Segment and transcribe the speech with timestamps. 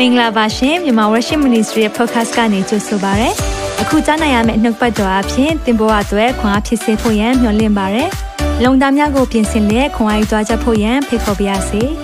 [0.00, 3.28] မင်္ဂလာပါရှင်မြန်မာ Worship Ministry ရဲ့ podcast ကနေကြိုဆိုပါရစေ။
[3.82, 8.04] အခုကြားနိုင်ရမယ့်နှုတ်ပတ်တော်အဖြစ်သင်ပေါ်အပ်ွယ်ခွန်အားဖြစ်စေဖို့ယံမျှဝင့်ပါရစေ။
[8.64, 11.82] လုံတာများကိုပြင်ဆင်လက်ခွန်အားယူကြားချက်ဖို့ယံဖိတ်ခေါ်ပါရစေ။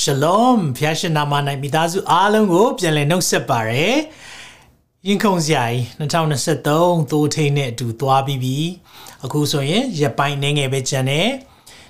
[0.00, 1.32] Shalom ဖျားရှင်နာမ၌
[1.62, 3.96] မိသားစုအားလုံးကိုပြန်လည်နှုတ်ဆက်ပါရယ်
[5.08, 6.66] ရင်ခုန်စရာကြီး2023
[7.10, 8.56] သိုးထိန်နဲ့အတူသွားပြီးပြီ
[9.24, 11.28] အခုဆိုရင်ရက်ပိုင်းနေငယ်ပဲကျန်တယ်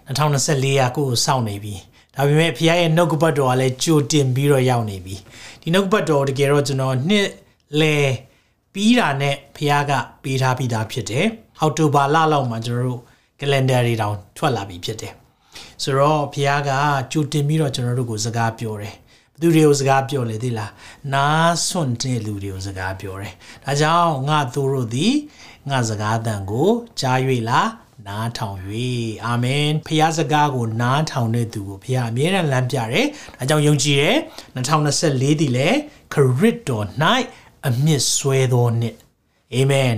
[0.07, 1.75] 2024ရာကိုစောင့်နေပြီ
[2.15, 5.15] ဒါပေမဲ့ဖခင်ရဲ့နှုတ်ကပတ်တော်ကလည်းကြိုတင်ပြီးတော့ရောက်နေပြီ
[5.61, 7.29] ဒီနှုတ်ကပတ်တော်တကယ်တော့ကျွန်တော်နှစ်
[7.81, 7.97] လဲ
[8.73, 11.27] ပြီးတာနဲ့ဖခင်ကပေးထားပြီးသားဖြစ်တယ်
[11.61, 13.01] အောက်တိုဘာလလောက်မှာကျွန်တော်တို့
[13.41, 15.13] calendar တွေတောင်ထွက်လာပြီဖြစ်တယ်
[15.83, 16.71] ဆိုတော့ဖခင်က
[17.13, 18.95] ကြိုတင်ပြီးတော့ကျွန်တော်တို့ကိုစကားပြောတယ်
[19.35, 20.71] ဘသူတွေကိုစကားပြောလေသိလား
[21.15, 25.15] နားဆွန့်တဲ့လူတွေကိုစကားပြောတယ်ဒါကြောင့်ငါသူတို့သည်
[25.71, 27.19] ငါစကားတန်ကိုကြား၍
[27.51, 27.69] လား
[28.09, 28.59] နားထောင်၍
[29.25, 33.07] အာမင်ဖခင်စကားကိုနားထောင်တဲ့သူကိုဖခင်အမြဲတမ်းလမ်းပြတယ်
[33.39, 34.17] ဒါကြောင့်ယုံကြည်တယ်
[34.55, 35.69] 2024ဒီလေ
[36.15, 36.87] ခရစ်တော်၌
[37.67, 38.97] အမြင့်ဆွဲသောနှစ်
[39.55, 39.95] အာမင်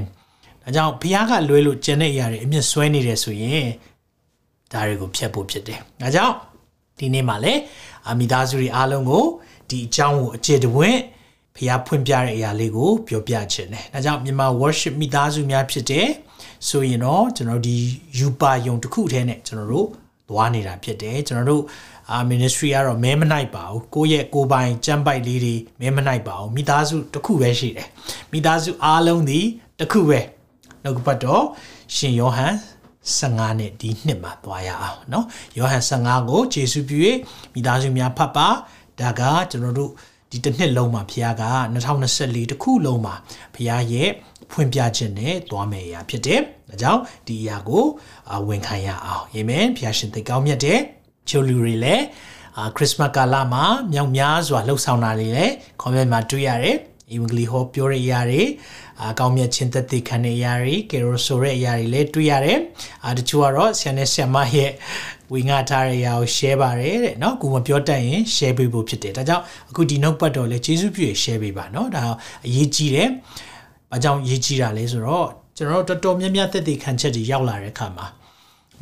[0.62, 3.66] ဒါကြောင့်ဖခင်ကလွဲလို့ကျန်တဲ့အရာတွေအမြင့်ဆွဲနေတယ်ဆိုရင်
[4.72, 6.34] ဒါတွေကိုဖျက်ဖို့ဖြစ်တယ်ဒါကြောင့်
[6.98, 7.60] ဒီနေ့မှာလည်း
[7.95, 9.24] အ မိသားစုတွေအားလုံးကို
[9.70, 11.00] ဒီအကြောင်းကိုအခြေတဝင့်
[11.56, 16.08] ဖျားဖွင့်ပြတဲ့အရာလေးကိုပြောပြခြင်းတယ်ဒါကြောင့်မြန်မာ worship မိသားစုများဖြစ်တယ်
[16.68, 17.76] ဆိုရင်တော့ကျွန်တော်ဒီ
[18.18, 19.88] ယူပါယုံတစ်ခုထဲနဲ့ကျွန်တော်တို့
[20.28, 21.62] သွားနေတာဖြစ်တယ်ကျွန်တော်တို့
[22.10, 27.88] အာ ministry ကတော့မဲမနိုင်ပါဘူးကိုယ့်ရဲ့ကိုယ်ပိုင်ကြမ်းပိုက်လေးတွေမဲမနိုင်ပါဘူးမိသားစုတစ်ခုပဲရှိတယ်
[28.32, 29.41] မိသားစုအားလုံးဒီ
[29.78, 30.20] တစ်ခုပဲ
[30.82, 31.44] နှုတ်ကပတ်တော်
[31.96, 32.54] ရှင်ယောဟန်
[33.17, 35.25] 15နှစ်ဒီနှစ်မှာသွားရအောင်เนาะ
[35.57, 36.97] ယောဟန်15ကိုယေရှုပြု၍
[37.53, 38.47] မိသားစုများဖတ်ပါ
[38.99, 39.21] ဒါက
[39.52, 39.91] ကျွန်တော်တို့
[40.31, 43.16] ဒီတစ်နှစ်လုံးမှာဖခင်က2024တစ်ခုလုံးမှာ
[43.55, 44.09] ဖခင်ရဲ့
[44.52, 47.85] ဖွင့်ပြခြင်းနဲ့သွားမယ်အရာဖြစ်တယ်။ဒါကြောင့်ဒီအရာကို
[48.47, 50.79] ဝန်ခံရအောင်။အာမင်။ဖခင်ရှင်သိကောင်းမြတ်တယ်။
[51.29, 52.03] ချိုလူတွေလည်း
[52.57, 53.63] အာခရစ်မတ်ကာလမှာ
[53.94, 56.78] မြောက်များစွာလှုပ်ဆောင်တာတွေလည်း comment မှာတွေ့ရတယ်။
[57.12, 58.41] အင်္ဂလိပ်ဟောပြောတဲ့အရာတွေ
[59.02, 62.58] အကောင်းမြတ်ချင်းသက်သေခံတဲ့အရာတွေကယ်ရိုဆိုတဲ့အရာတွေလည်းတွေ့ရတယ်။
[63.04, 64.70] အာတချို့ကတော့ဆရာနဲ့ဆရာမရဲ့
[65.32, 72.04] ဝေငှထားတဲ့အရာကို share ပါတယ်တဲ့နော်ကိုမပြောတတ်ရင် share ပေးဖို့ဖြစ်တယ်ဒါကြောင့်အခုဒီနောက်ပတ်တော့လေကျေးဇူးပြုရ share ပေးပါနော်ဒါ
[72.46, 73.08] အရေးကြီးတယ်
[73.90, 78.06] ဘာကြောင့်ရေးကြီးတာလဲဆိုတော့ကျွန်တော်တို့တော်တော်များများသက်သေခံချက်တွေရောက်လာတဲ့အခါမှာ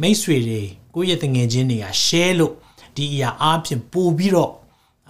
[0.01, 0.61] မိတ်ဆွေတွေ
[0.95, 2.53] ကိုယ့်ရဲ့တငယ်ချင်းတွေက share လို့
[2.97, 4.53] ဒီအရာအားဖြင့်ပို့ပြီးတော့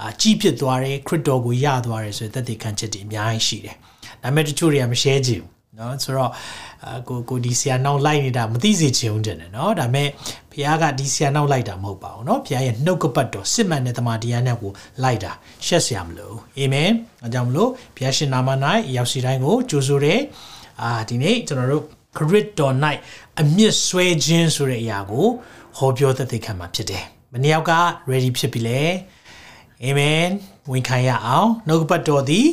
[0.00, 3.76] အာကြီးဖြစ်သွားတယ်ခရစ်တော်ကိုယသွားတယ်ဆိုတဲ့သက်သေခံချက်တွေအများကြီးရှိတယ်
[4.23, 6.31] ဒါပေမဲ့တချို့တွေကမ share ကြဘူးเนาะဆိုတော့
[7.07, 10.07] ကိုကိုဒီဆရာနောက်လိုက်နေတာမသိစေချင်ဘူးတဲ့เนาะဒါပေမဲ့
[10.51, 14.71] ဘုရားကဒီဆရာနောက်လိုက်တာမဟုတ်ပါဘူးเนาะဘုရားရဲ့နှုတ်ကပတ်တော်စစ်မှန်တဲ့တမန်တရားနဲ့ကို
[15.03, 15.31] လိုက်တာ
[15.65, 16.89] ရှက်ဆရာမလို့အာမင်
[17.23, 18.49] အဲကြောင့်မလို့ဘုရားရှင်နာမ၌
[18.95, 20.19] ရောက်စီတိုင်းကိုကြိုဆိုတယ်
[20.81, 21.83] အာဒီနေ့ကျွန်တော်တို့
[22.17, 22.75] ခရစ်တော်၌
[23.39, 25.27] အမြင့်ဆွဲခြင်းဆိုတဲ့အရာကို
[25.77, 27.71] ဟောပြောသက်သေခံမှာဖြစ်တယ်မနေ့က
[28.09, 28.81] ready ဖြစ်ပြီလေ
[29.83, 30.25] အာမင်
[30.71, 32.47] ဝင်ခံရအောင်နှုတ်ကပတ်တော်သည်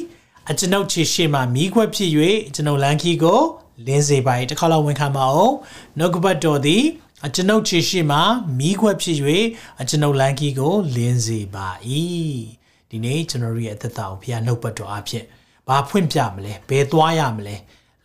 [0.50, 2.10] အကျွန်ုပ်ခြေရှိမှမိခွက်ဖြစ်၍
[2.56, 3.42] ကျွန်ုပ်လမ်းခီကို
[3.86, 5.56] လင်းစေပါ၏တစ်ခါလောက်ဝင်ခံပါအောင်
[5.98, 6.84] နှုတ်ကပတ်တော်သည်
[7.26, 8.20] အကျွန်ုပ်ခြေရှိမှ
[8.60, 9.18] မိခွက်ဖြစ်၍
[9.82, 11.68] အကျွန်ုပ်လမ်းခီကိုလင်းစေပါ၏
[12.90, 15.26] ဒီနေ့ကျွန်တော်ရဲ့အသက်တာကိုဘုရားနှုတ်ပတ်တော်အဖြစ်
[15.68, 17.56] ဘာဖွင့်ပြမလဲဘယ်သွားရမလဲ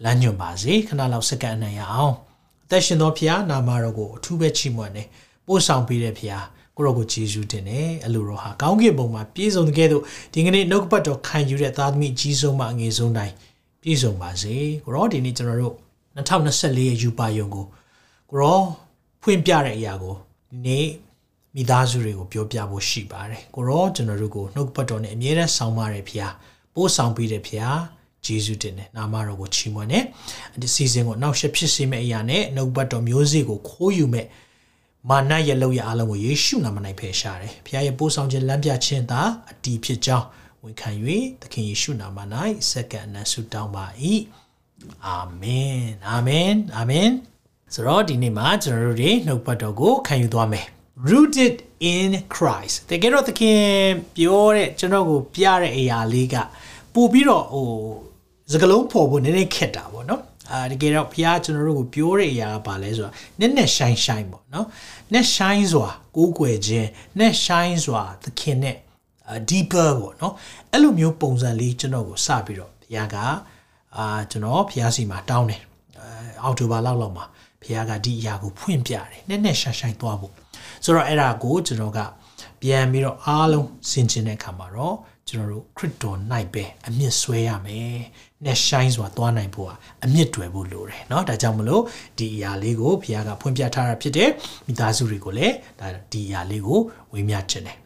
[0.04, 2.14] လမ်းညွှန်ပါစေခဏလောက်စက္ကန့်နိုင်ရအောင်
[2.64, 5.08] အသက်ရှင်သောဘုရားနာမတော်ကိုအထူးပဲချီးမွမ်းတယ်
[5.46, 6.46] ပို့ဆောင်ပေးတဲ့ဘုရား
[6.76, 13.34] ကိုရောကိုယေရှုတင်တယ်အလိုတော်ဟာကောင်းကင်ဘုံမှာပြည့်စုံတဲ့ကဲ့သို့ဒီကနေ့နှုတ်ပတ်တော်ခံယူတဲ့သားသမီးအကြီးဆုံးမှအငယ်ဆုံးတိုင်း
[13.82, 14.54] ပြည့်စုံပါစေ
[14.84, 15.75] ကိုရောဒီနေ့ကျွန်တော်တို့
[16.16, 17.64] 2024ရဲ့ယူပါယုံကို
[18.31, 18.60] ကိုရော
[19.22, 20.14] ဖွင့်ပြတဲ့အရာကို
[20.50, 20.87] ဒီနေ့
[21.54, 26.32] မိသားစုတွေကိုပြောပြဖို့ရှိပါတယ်ကိုရောကျွန်တော်တို့ကိုနှုတ်ပတ်တော်နဲ့အမြဲတမ်းဆောင်ပါရဖျား
[26.75, 27.78] ပို့ဆောင်ပေးတဲ့ဖျား
[28.26, 30.04] ဂျေဇုတင်တယ်နာမတော်ကိုချီးမွမ်းတယ်
[30.62, 34.26] ဒီစီစဉ်ကိုနောက်ဆက်ဖြစ်စေမယ့်အရာနဲ့နှုတ်ပတ်တော်မျိုးစေ့ကိုခိုးယူမဲ့
[35.11, 40.26] မာနရဲ့လောက်ရအားလုံးကိုယေရှုနာမ၌ဖယ်ရှားတယ်။ဘုရားရဲ့ပို့ဆောင်ခြင်းလမ်းပြခြင်းသာအတီးဖြစ်ကြောင်း
[40.62, 40.91] ဝန်ခံ၍
[41.41, 42.19] သခင်ယေရှုနာမ၌
[42.70, 43.87] စက္ကန့်နဲ့ဆုတောင်းပါ၏။
[45.06, 47.08] အာမင်။အာမင်။အာမင်။
[47.75, 50.67] ဆိုတော့ဒီနေ့မှာကျွန်တော်တို့တွေနှုတ်ပတ်တော်ကိုခံယူသွားမယ်။
[51.09, 51.55] rooted
[51.94, 53.61] in Christ တကယ်တော့သခင်
[54.17, 56.37] ပြောတဲ့ကျွန်တော်ကိုပြတဲ့အရာလေးက
[56.94, 57.69] ပို့ပြီးတော့ဟို
[58.52, 63.10] စကလုံးပေါ်ဖို့နည်းနည်းခက်တာပေါ့နော် အာတကယ်တော့ဘုရားကျွန်တော်တို့ကိုပြောတဲ့အရာကဘာလဲဆိုတာ
[63.40, 64.66] နက်နက်ရှိုင်းရှိုင်းပေါ့နော်
[65.12, 66.88] နက်ရှိုင်းစွာကိုးကွယ်ခြင်း
[67.19, 68.76] နက်ရှိုင်းစွာသခင်နဲ့
[69.48, 70.34] deeper ပေါ့နော်
[70.72, 73.16] အဲ့လိုမျိုးပုံစံလေးကျွန်တော်ကိုစပြီးတော့ဘုရားက
[73.96, 75.62] အာကျွန်တော်ဘုရားစီမှာတောင်းတယ်
[76.43, 77.25] အောက်တိုဘာလောက်လောက်မှာ
[77.62, 80.32] ဘုရားကဒီအရာကိုဖွင့်ပြတယ်နက်နက်ရှိုင်းရှိုင်းသွားဖို့
[80.84, 82.00] ဆိုတော့အဲ့ဒါကိုကျွန်တော်က
[82.62, 84.96] ပြန်ပြီးတော့အားလုံးဆင်ခြင်တဲ့အခါမှာတော့
[85.30, 86.18] ကျွန်တော်တို့ခရစ်တော်၌
[86.53, 87.98] ပဲအမြင့်ဆွဲရမယ်။
[88.45, 89.71] net shine ဆိုတာသွားနိုင်ဖို့က
[90.03, 91.83] အမြင့်တွယ်ဖို့လိုတယ်เนาะဒါကြောင့်မလို့
[92.18, 94.30] ဒီအရာလေးကိုဘုရားကဖွင့်ပြထားတာဖြစ်တယ်
[94.65, 96.80] မိသားစုတွေကိုလည်းဒါဒီအရာလေးကို
[97.13, 97.77] ဝေမျှချင်တယ်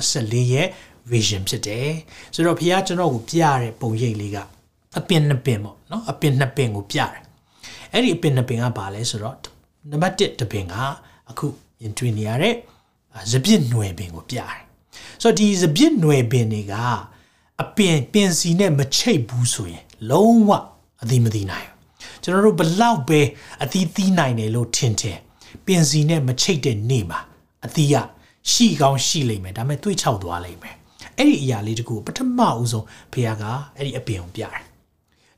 [0.00, 0.66] 2024ရဲ့
[1.12, 1.88] vision ဖြစ်တယ်
[2.34, 4.38] ဆိုတော့ဘုရားကျွန်တော်ကိုပြရတဲ့ပုံရိပ်လေးက
[4.98, 7.10] အပင်နှစ်ပင်ပေါ့เนาะအပင်နှစ်ပင်ကိုပြတယ်
[7.92, 9.36] အဲ့ဒီအပင်နှစ်ပင်ကဘာလဲဆိုတော့
[9.90, 10.74] နံပါတ်1တပင်က
[11.30, 11.46] အခု
[11.80, 12.54] မြင်တွေ့နေရတဲ့
[13.32, 14.64] စပြစ်ຫນွယ်ပင်ကိုပြတယ်
[15.21, 16.73] ဆိုတော့ဒီစပြစ်ຫນွယ်ပင်တွေက
[17.61, 20.51] အပင်ပင်စီနဲ့မချိတ်ဘူးဆိုရင် လုံးဝ
[21.01, 23.21] အသိမသိနိုင်ဘူးကျွန်တော်တို့ဘလောက်ပဲ
[23.63, 25.17] အသီးသီးနိုင်တယ်လို့ထင်တယ်
[25.65, 27.19] ပင်စီနဲ့မချိတ်တဲ့နေ့မှာ
[27.65, 27.95] အသီးက
[28.51, 30.75] ရှိကောင်းရှိလိမ့်မယ်ဒါပေမဲ့တွေးချောက်သွားလိမ့်မယ်
[31.17, 33.43] အဲ့ဒီအရာလေးတကူပထမဦးဆုံးဖခင်က
[33.75, 34.63] အဲ့ဒီအပင်ကိုပြတယ်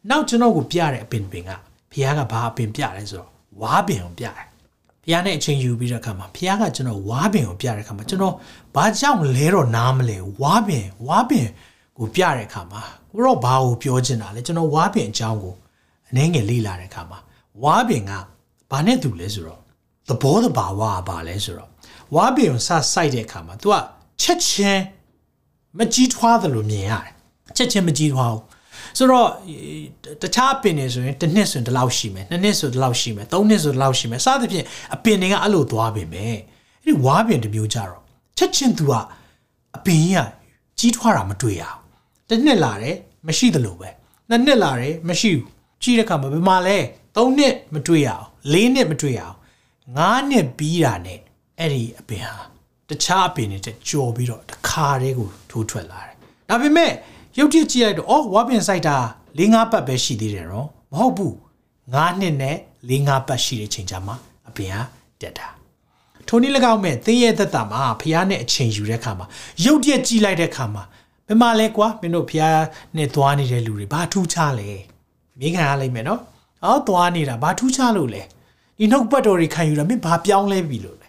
[0.10, 1.52] နောက်ကျွန်တော်ကိုပြတဲ့အပင်ပင်က
[1.92, 3.30] ဖခင်ကဘာအပင်ပြလဲဆိုတော့
[3.62, 4.51] ဝါပင်ကိုပြတယ်
[5.04, 8.36] ဖះနဲ့အချိန်ယူပြီးတဲ့အခါမှာဖះကကျွန်တော်ဝါပင်ကိုပြတဲ့အခါမှာကျွန်တော်
[8.76, 11.48] ဘာကြောင့်လဲတော့နားမလဲဝါပင်ဝါပင်
[11.98, 12.82] ကိုပြတဲ့အခါမှာ
[13.14, 15.56] ကိုတော့ဘာကိုပြောချင်တာလဲကျွန်တော်ဝါပင်အကြောင်းကို
[16.10, 17.20] အနှဲငယ်လေ့လာတဲ့အခါမှာ
[17.64, 18.12] ဝါပင်က
[18.72, 19.62] ဘာနဲ့တူလဲဆိုတော့
[20.08, 21.70] သဘောတဘာဝကဘာလဲဆိုတော့
[22.16, 23.76] ဝါပင်ကိုစစိုက်တဲ့အခါမှာ तू က
[24.22, 24.82] ချက်ချင်း
[25.78, 27.14] မကြီးထွားသလိုမြင်ရတယ်
[27.58, 28.44] ချက်ချင်းမကြီးထွားဘူး
[28.98, 29.28] ဆိုတော့
[30.22, 34.66] တခြားအပင်တွေဆိုရင်တစ်နှစ်ဆိုရင်ဒီလောက်ရှိမယ်နှစ်နှစ်ဆိုဒီလောက်ရှိမယ်သုံးနှစ်ဆိုဒီလောက်ရှိမယ်စသဖြင့်
[34.96, 36.40] အပင်တွေကအဲ့လိုသွားပေမဲ့အဲ့
[36.86, 38.02] ဒီဝါပင်တစ်မျိုးကြတော့
[38.38, 38.94] ချက်ချင်း तू က
[39.78, 40.20] အပင်ကြီးက
[40.80, 41.82] ကြီးထွားတာမတွေ့ရဘူး
[42.30, 42.96] တစ်နှစ်လာတယ်
[43.28, 43.90] မရှိသလိုပဲ
[44.30, 45.48] နှစ်နှစ်လာတယ်မရှိဘူး
[45.84, 46.78] ကြီးတဲ့ခါမှာဘယ်မှာလဲ
[47.16, 49.38] သုံးနှစ်မတွေ့ရအောင်လေးနှစ်မတွေ့ရအောင်
[49.98, 51.20] ငါးနှစ်ပြီးတာနဲ့
[51.60, 52.36] အဲ့ဒီအပင်ဟာ
[52.90, 56.16] တခြားအပင်တွေတက်ကြော်ပြီးတော့တခါတည်းကိုထိုးထွက်လာတယ်
[56.50, 56.92] ဒါပေမဲ့
[57.38, 58.98] ရုပ်ထည့်ကြည့်လိုက်တော့အော်ဝါပင်ဆိုင်တာ
[59.38, 61.36] ၄၅ပတ်ပဲရှိသေးတယ်နော်မဟုတ်ဘူး
[61.94, 62.58] ၅နှစ်နဲ့
[62.90, 64.16] ၄၅ပတ်ရှိတဲ့ချိန်ကြာမှာ
[64.50, 64.82] အပြင်ဟာ
[65.22, 65.48] တက်တာ
[66.28, 69.26] ထိုနည်း၎င်းမဲ့သင်ရဲ့သက်တာမှာဖះနဲ့အချိန်ယူတဲ့အခါမှာ
[69.66, 70.84] ရုပ်ရက်ကြည့်လိုက်တဲ့အခါမှာ
[71.28, 72.44] ဘယ်မှာလဲကွာမင်းတို့ဖះ
[72.98, 74.70] နဲ့သွားနေတဲ့လူတွေဘာထူးခြားလဲ
[75.40, 76.22] မိခံရလိမ့်မယ်နော်
[76.66, 78.24] အော်သွားနေတာဘာထူးခြားလို့လဲ
[78.78, 81.08] ဒီနှုတ်ပတ်တော်တွေခံယူတာမင်းဘာပြောင်းလဲပြီလို့လဲ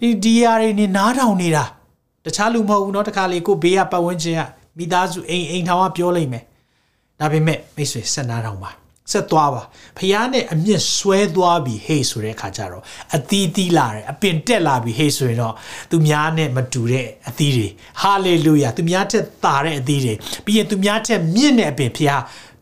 [0.00, 1.64] ဒီဒီယာတွေနေနားထောင်နေတာ
[2.24, 4.42] တခြားလူမဟုတ်ဘူးနော်တခါလေကိုဘေးကပတ်ဝန်းကျင်က
[4.78, 6.44] မိသားစုအိမ်အိမ်ထောင်ကပြောလိုက်မယ်
[7.20, 8.70] ဒါပေမဲ့မိတ်ဆွေဆက်နာထောင်ပါ
[9.12, 9.62] ဆက်သွားပါ
[9.98, 12.82] ဖះနဲ့အမြင့်ဆွဲသွားပြီဟေးဆိုတဲ့အခါကျတော့
[13.16, 15.54] အသီးသီးလာတယ်အပင်တက်လာပြီဟေးဆိုရင်တော့
[15.90, 17.68] သူများနဲ့မတူတဲ့အသီးတွေ
[18.02, 20.14] ဟာလေလုယာသူများထက်သာတဲ့အသီးတွေ
[20.44, 22.12] ပြီးရင်သူများထက်မြင့်တဲ့အပင်ဖះ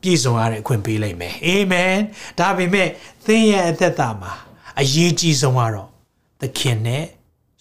[0.03, 1.97] ပြည့်စုံရတဲ့အခွင့်ပေးလိုက်မယ်အာမင်
[2.39, 2.89] ဒါပေမဲ့
[3.27, 4.33] သင်ရဲ့အသက်တာမှာ
[4.81, 5.89] အရေးကြီးဆုံးကတော့
[6.41, 7.05] သခင်နဲ့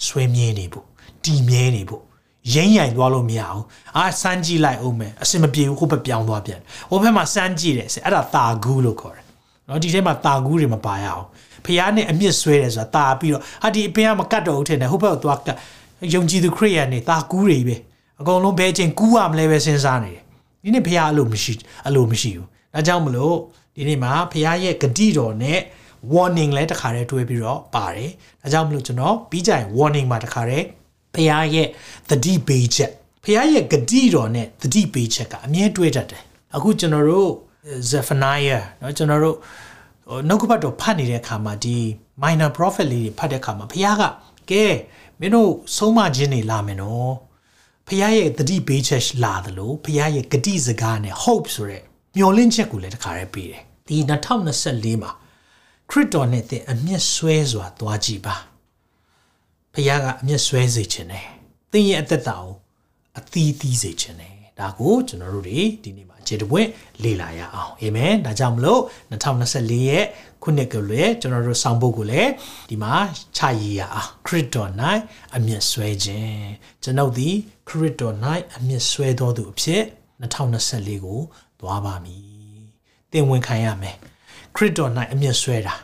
[0.06, 0.86] ဆွေးမြဲနေဖို့
[1.24, 2.04] တည်မြဲနေဖို့
[2.54, 3.64] ရင်းရိုင်သွားလို့မရဘူး
[3.98, 6.60] အာစမ်းကြည့်လိုက်အောင်မယ်အစင်မပြေဘူးဟိုဘက်ပြောင်းသွားပြန်
[6.90, 9.26] ဟိုဘက်မှာစမ်းကြည့်တယ်အဲ့ဒါတာဂူးလို့ခေါ်တယ်
[9.68, 11.26] နော်ဒီထဲမှာတာဂူးတွေမပါရအောင်
[11.66, 15.58] ဖះနဲ့အမြင့်ဆွဲတယ်ဆိုတာတာပြီးတော့ဟာဒီအပင်ကမကတ်တော့ဘူးထင်တယ်ဟိုဘက်ကိုသွားကတ်
[16.14, 17.76] ယုံကြည်သူခရိယန်နေတာဂူးတွေပဲ
[18.20, 20.24] အကုန်လုံးဘယ်ချင်းကူးရမလဲပဲစဉ်းစားနေတယ်
[20.64, 21.54] ဒီနေ့ဖះအလိုမရှိ
[21.88, 23.36] အလိုမရှိဘူးဒါကြောင့်မလို့
[23.76, 25.60] ဒီနေ့မှာဖះရဲ့ဂတိတော်နဲ့
[26.14, 28.12] warning လဲတခါတည်းတွဲပြီးတော့ပါတယ်
[28.42, 30.66] ဒါကြောင့်မလို့ကျွန်တော်ပြီးကြရင် warning မှာတခါတည်း
[31.15, 31.69] ဖះရဲ့
[32.11, 32.91] သတိပေးချက်
[33.25, 36.23] ဖះရဲ့ဂတိတော်နဲ့သတိပေးချက်ကအမြဲတွဲတတ်တယ်
[36.55, 37.31] အခုကျွန်တော်တို့
[37.91, 39.37] Zephaniah เนาะကျွန်တော်တို့
[40.29, 41.77] နှုတ်ကပတ်တော်ဖတ်နေတဲ့အခါမှာဒီ
[42.23, 44.03] minor prophet လေးတွေဖတ်တဲ့အခါမှာဖះက
[44.51, 44.65] ကဲ
[45.21, 47.15] မင်းတို့ဆုံးမခြင်းတွေလာမယ်နော်
[47.89, 51.83] ဖះရဲ့သတိပေးချက်လာသလိုဖះရဲ့ဂတိစကားနဲ့ hope ဆိုတဲ့
[52.17, 53.97] မျှော်လင့်ချက်ကိုလည်းတခါတည်းပေးတယ်ဒီ
[54.51, 55.13] 2024မှာ
[55.91, 58.35] ခရစ်တော်နဲ့တဲ့အမျက်ဆွဲစွာသွားကြည့်ပါ
[59.74, 61.26] ဖခင်ကအမျက်ဆွဲစေခြင်းနဲ့
[61.72, 62.52] သင်ရဲ့အသက်တာကို
[63.18, 66.68] အသီးသီးစေခြင်းနဲ့ဒါကိုကျွန်တော်တို့တွေဒီနေ့မှာအခြေတပွင့်
[67.04, 70.06] လေ့လာရအောင်အာမင်ဒါကြောင့်မလို့2024ရဲ့
[70.44, 72.32] ခုနှစ်ကလေးကျွန်တော်တို့ဆောင်ဖို့ကိုလည်း
[72.70, 72.94] ဒီမှာ
[73.38, 74.72] ခြာရည်ရအောင်ခရစ်တော်၌
[75.36, 76.40] အမျက်ဆွဲခြင်း
[76.84, 77.36] ကျွန်ုပ်သည်
[77.70, 78.16] ခရစ်တော်၌
[78.58, 79.82] အမျက်ဆွဲတော်သူအဖြစ်
[80.22, 81.20] 2024ကို
[81.60, 82.24] သွားပါမည်
[83.12, 83.96] သင်ဝင်ခံရမယ်
[84.56, 85.76] ခရစ်တော်၌အမျက်ဆွဲတာ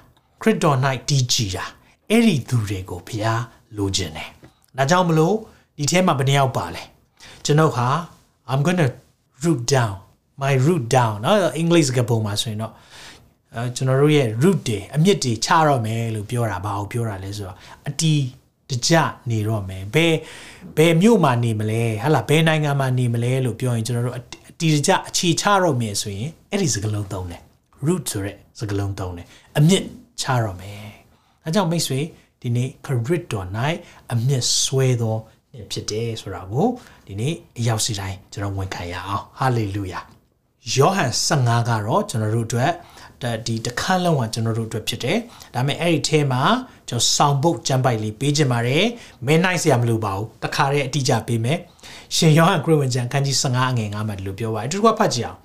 [0.42, 0.78] ခရစ်တော်၌
[1.10, 1.66] တည်ကြည်တာ
[2.10, 3.42] အဲ့ဒီသူတွေကိုဘုရား
[3.78, 4.30] လိုချင်တယ်။
[4.78, 5.36] ဒါကြောင့်မလို့
[5.78, 6.84] ဒီထဲမှာဘယ်နှယောက်ပါလဲ။
[7.46, 7.88] ကျွန်ုပ်ဟာ
[8.52, 8.90] I'm going to
[9.44, 9.96] root down
[10.44, 12.74] my root down နော်အင်္ဂလိပ်စကားပုံမှာဆိုရင်တော့
[13.56, 17.58] အဲကျွန်တော်တို့ရဲ့ root တွေအမြစ်တွေချတော့မယ်လို့ပြောတာဘာကိုပြောတာလဲဆိုတော့
[17.88, 18.22] အတီး
[18.70, 18.94] တကြ
[19.30, 20.16] နေတော့မယ်ဘယ်
[20.78, 24.22] ဘယ်မြို့မှာနေမလဲဟာလားဘယ်နိုင်ငံမှာနေမလဲလို့ပြောရင်ကျွန်တော်တို့အ
[24.60, 27.42] တီးတကြအခြေချတော့မယ်ဆိုရင်အဲ့ဒီစကားလုံးသုံးတယ်
[27.88, 29.84] root ဆိုတဲ့စကားလုံးသုံးတယ်အမြစ်
[30.22, 30.86] ချတော့မယ်
[31.44, 32.00] ဒါကြောင့်မိတ်ဆွေ
[32.46, 33.48] ဒီနေ့ခရစ်တော်၌
[34.14, 35.18] အမျက်ဆွဲသော
[35.72, 36.68] ဖြစ်တယ်ဆိုတာကို
[37.08, 40.00] ဒီနေ့အရောက်စီတိုင်းကျွန်တော်ဝန်ခံရအောင်ဟာလေလုယာ
[40.74, 42.72] ယောဟန်15ကတော့ကျွန်တော်တို့အတွက်
[43.48, 45.18] ဒီတခန်းလုံးကကျွန်တော်တို့အတွက်ဖြစ်တယ်
[45.54, 46.44] ဒါပေမဲ့အဲ့ဒီအဲမှာ
[46.90, 48.86] ကျွန်တော်ဆောင်းပုတ်ကျမ်းပိုက်လေးပေးခြင်းပါတယ်
[49.26, 51.60] မင်းနိုင်စရာမလိုပါဘူးတခါတည်းအတိအကျပေးမယ်
[52.16, 55.40] ရှင်ယောဟန်ခရစ်ဝင်ကျမ်းခန်းကြီး15အငယ်9မှာဒီလိုပြောပါတယ်ဒီတစ်ခါဖတ်ကြည့်အောင်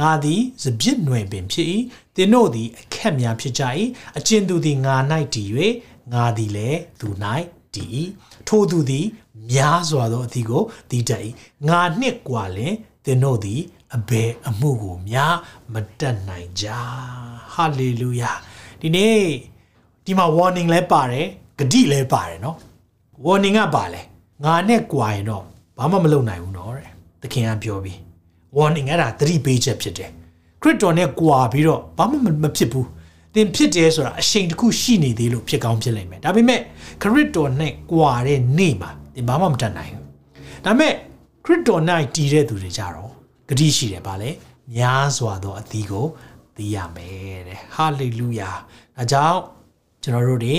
[0.00, 1.68] ငါသည်စပြစ်နွယ်ပင်ဖြစ်၏
[2.16, 3.62] သင်တို့သည်အခက်များဖြစ်ကြ၏
[4.18, 4.94] အကျဉ်သူသည်ငါ၌
[5.34, 5.48] တည်၍
[6.13, 7.07] ငါသည်လည်းသူ၌
[7.75, 7.89] တည်၏
[8.47, 9.05] ထိုသူသည်
[9.51, 11.23] များစွာသောအသီးကိုတည်တတ်၏
[11.67, 12.73] ငါနှစ်กว่าလင်
[13.05, 13.61] သင်တို့သည်
[13.95, 15.35] အဘယ်အမှုကိုများ
[15.73, 16.67] မတတ်နိုင်ကြ
[17.53, 18.31] ဟာလေလုယာ
[18.81, 19.21] ဒီနေ့
[20.05, 22.55] ဒီမှာ warning လဲပါတယ်ဂတိလဲပါတယ်เนาะ
[23.25, 24.01] warning ကပါလဲ
[24.45, 25.43] ငါနဲ့ကြွာရင်တော့
[25.77, 26.89] ဘာမှမလုပ်နိုင်ဘူးเนาะတဲ့
[27.21, 27.97] သခင်ကပြောပြီး
[28.57, 30.11] warning အဲ့ဒါသတိပေးချက်ဖြစ်တယ်
[30.61, 32.87] ခရစ်တော်နဲ့ကြွာပြီးတော့ဘာမှမဖြစ်ဘူး
[33.34, 36.60] သင်ဖြစ်တယ်ဆိုတာအရှိန်တစ်ခုရှိနေသေးလို့ဖြစ်ကောင်းဖြစ်နိုင်မယ်ဒါပေမဲ့
[37.02, 40.04] ခရစ်တော်နဲ့ကြွာတဲ့နေ့မှာသင်ဘာမှမတတ်နိုင်ဘူး
[40.64, 40.92] ဒါပေမဲ့
[41.44, 41.82] ခရစ်တော်၌
[42.14, 43.10] တည်တဲ့သူတွေကြတော့
[43.48, 44.30] ဂတိရှိတယ်ဗာလေ
[44.76, 46.06] များစွာသောအသီးကို
[46.56, 48.50] သိရမယ်တဲ့ဟာလေလုယာ
[48.96, 49.40] ဒါကြောင့်
[50.02, 50.54] ကျွန်တော်တို့တွေ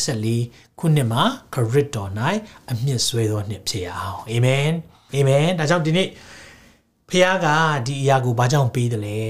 [0.00, 1.22] 2024ခုနှစ်မှာ
[1.54, 2.10] ခရစ်တော်၌
[2.70, 4.70] အမြင့်ဆွဲသောနှစ်ဖြစ်အောင်အာမင်
[5.14, 6.08] အာမင်ဒါကြောင့်ဒီနေ့
[7.08, 7.46] ဖခင်က
[7.86, 9.20] ဒီအရာကိုဘာကြောင့်ပေးတယ်လဲ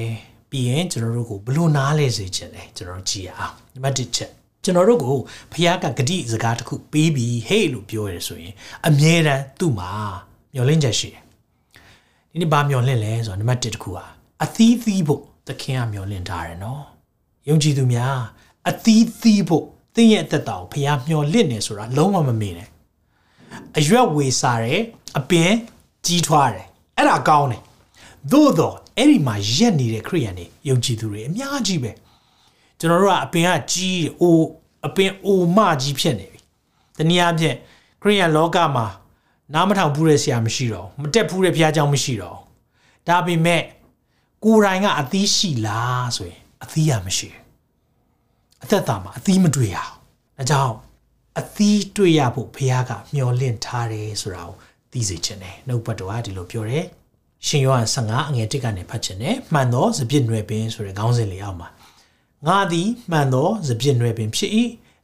[0.50, 4.30] ပြီးရင်ကျွန်တော်တို့ကိုဘလို့နားလဲစေချင်လဲကျွန်တော်ကြည့်အောင်နံပါတ်1ချက်
[4.64, 5.16] ကျွန်တော်တို့ကို
[5.52, 8.54] ဖခင်ကဂတိစကားတစ်ခုပေးပြီးဟေးလို့ပြောရဆိုရင်
[8.87, 9.90] အမြဲတမ်းသူ့မှာ
[10.54, 11.23] မျှော်လင့်ချက်ရှိတယ်
[12.30, 14.04] ဒီနေ့ဘာမျှော်လင့်လဲဆိုတော့နံပါတ်1တစ်ခုဟာ
[14.45, 16.85] အသီးသီးဖို့သခင်ကမျှော်လင့်ထားတယ်နော်
[17.49, 18.19] ယုံကြည်သူများ
[18.71, 19.64] အသီးသီးဖို့
[19.95, 22.69] သင်ရဲ့အသက်တာကိုဖခင်မျှော်လင့်နေဆိုတာလုံးဝမမေ့နဲ့
[23.78, 24.83] အရွက်ဝေစားတယ်
[25.19, 25.50] အပင်
[26.07, 26.66] ကြီးထွားတယ်
[26.97, 27.62] အဲ့ဒါကောင်းတယ်
[28.33, 31.92] သို့တော့ အဲ့ဒီမှာရက်နေတဲ့ခရိယန်တွေယုံကြည်သူတွေအများကြီးပဲ
[32.78, 34.38] ကျွန်တော်တို့ကအပင်ကကြီးအို
[34.87, 36.40] အပင်အိုမကြီးဖြစ်နေပြီ
[36.99, 37.57] တနည်းအားဖြင့်
[38.02, 38.87] ခရိယန်လောကမှာ
[39.54, 42.38] နားမထောင်ဘူးတဲ့ဆရာမရှိတော့မတက်ဘူးတဲ့ဘုရားကျောင်းမရှိတော့
[43.09, 43.62] ဒါပေမဲ့
[44.45, 47.28] ကိုယ်တိုင်ကအသီးရှိလားဆိုရင်အသီးရမရှိ
[48.62, 49.95] အသက်တာမှာအသီးမတွေ့ရအောင်
[50.38, 50.75] ဒါကြောင့်
[51.40, 54.57] အသီးတွေ့ရဖို့ဘုရားကမျှော်လင့်ထားတယ်ဆိုတာကို
[54.92, 56.85] သိစေချင်တယ်နှုတ်ပတ်တော်ကဒီလိုပြောတယ်
[57.47, 61.68] ရှင်ယောဟန်15အငယ်1ကနေဖတ်ချင်တယ်မှန်သောစပြစ်နွယ်ပင်ဆိုတဲ့ခေါင်းစဉ်လေးအောက်မှာ
[62.47, 64.50] ငါသည်မှန်သောစပြစ်နွယ်ပင်ဖြစ်၏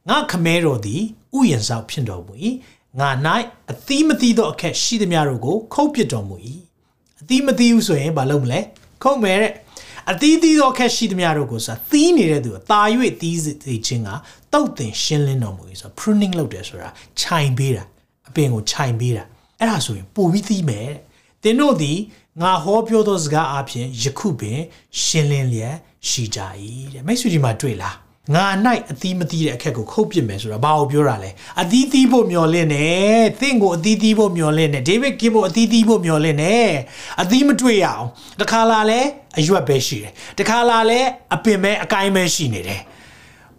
[0.09, 1.01] ငါခမဲတော်သည်
[1.37, 2.33] ဥယျာဉ်ဆောက်ဖြစ်တော်မူ၏
[2.99, 3.09] ငါ၌
[3.71, 6.35] အသီးမသီးသောအခက်ရှိသမျှတို့ကိုခုတ်ပစ်တော်မူ၏
[7.21, 8.59] အသီးမသီးဘူးဆိုရင်မလုပ်မလဲ
[9.03, 9.53] ခုတ်မယ်တဲ့
[10.11, 12.81] အသီးသီးသောအခက်ရှိသမျှတို့ကိုဆိုတာသီးနေတဲ့သူတာ၍
[13.21, 14.09] သီးစေခြင်းက
[14.53, 16.89] တုတ်တင်ရှင်းလင်းတော်မူ၏ဆိုတော့ pruning လုပ်တယ်ဆိုတာ
[17.19, 17.83] ခြိုင်ပေးတာ
[18.27, 19.23] အပင်ကိုခြိုင်ပေးတာ
[19.59, 20.89] အဲ့ဒါဆိုရင်ပိုပြီးသီးမယ်
[21.43, 21.97] သင်တို့သည်
[22.41, 24.59] ငါဟောပြောသောစကားအပြင်ယခုပင်
[25.03, 25.75] ရှင်းလင်းလျက်
[26.09, 26.39] ရှိကြ၏
[26.93, 27.95] တဲ့မိတ်ဆွေဒီမှာတွေ့လား
[28.35, 28.45] ငါ၌
[28.91, 31.29] အသီးမသီးတဲ့အခက်ကိုခုတ်ပစ်မယ်ဆိုတာဘာကိုပြောတာလဲ
[31.61, 32.85] အသီးသီးဖို့မျော်လင့်နေ
[33.41, 36.55] သင်ကိုအသီးသီးဖို့မျော်လင့်နေဒေးဗစ်ကင်းဖို့အသီးသီးဖို့မျော်လင့်နေ
[37.21, 38.05] အသီးမတွေ့ရအောင်
[38.39, 38.99] တခါလာလဲ
[39.37, 40.99] အရွက်ပဲရှိတယ်တခါလာလဲ
[41.33, 42.81] အပင်ပဲအကိုင်းပဲရှိနေတယ်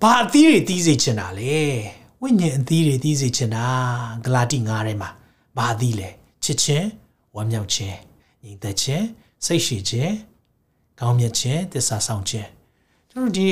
[0.03, 1.57] ဘာအသီးတွေသီးစေချင်တာလဲ
[2.23, 3.67] ဝိညာဉ်အသီးတွေသီးစေချင်တာ
[4.25, 5.11] ဂလာတိ9ထဲမှာ
[5.57, 6.09] ဘာအသီးလဲ
[6.45, 6.87] ချစ်ချင်း
[7.35, 8.08] ဝမ်းမြောက်ခြင်း
[8.49, 9.05] ညီသက်ခြင်း
[9.45, 10.13] စိတ်ရှိခြင်း
[11.01, 12.49] ကောင်းမြတ်ခြင်းသစ္စာဆောင်ခြင်း
[13.11, 13.47] ကျွန်တော်ဒီ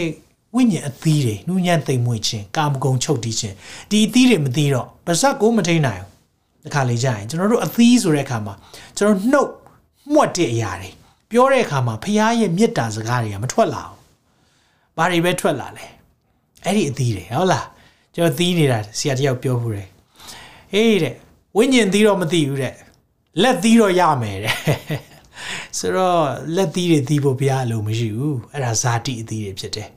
[0.54, 3.54] ဝိညာဉ်အသီးတွေနှူးညံ့သိမ်မွေ့ခြင်းကာမဂုဏ်ချုပ်တီးခြင်း
[3.90, 8.54] ဒီအသီးတွေမသိတော့ပါဇက်ကိုမထိန်နိုင်ဘူးတခါလေကြာရင်ကျွန်တော်တို့အသီးဆိုတဲ့အခါမှာ
[8.98, 9.50] ကျွန်တော်နှုတ်
[10.12, 10.90] မှွတ်တဲ့အရာတွေ
[11.30, 14.00] ပြောတဲ့အခါမှာဖခင်ရဲ့မေတ္တာစကားတွေကမထွက်လာဘူး
[14.96, 15.86] ဘာတွေပဲထွက်လာလဲ
[16.64, 17.66] အဲ့ဒီအသီးတွေဟုတ်လား
[18.14, 19.88] ကျွန်တော်သီးနေတာဆရာတယောက်ပြောဘူးတယ်
[20.72, 21.14] ဟေးတဲ့
[21.56, 22.74] ဝိညာဉ်သီးတော့မသိဘူးတဲ့
[23.42, 24.56] လက်သီးတော့ရမယ်တဲ့
[25.78, 26.22] ဆိုတော့
[26.56, 29.90] လက်သီးတွေသီးဖို့ဘုရားအလိုမရှိဘူးအဲ့ဒါဇာတိအသီးတွေဖြစ်တယ်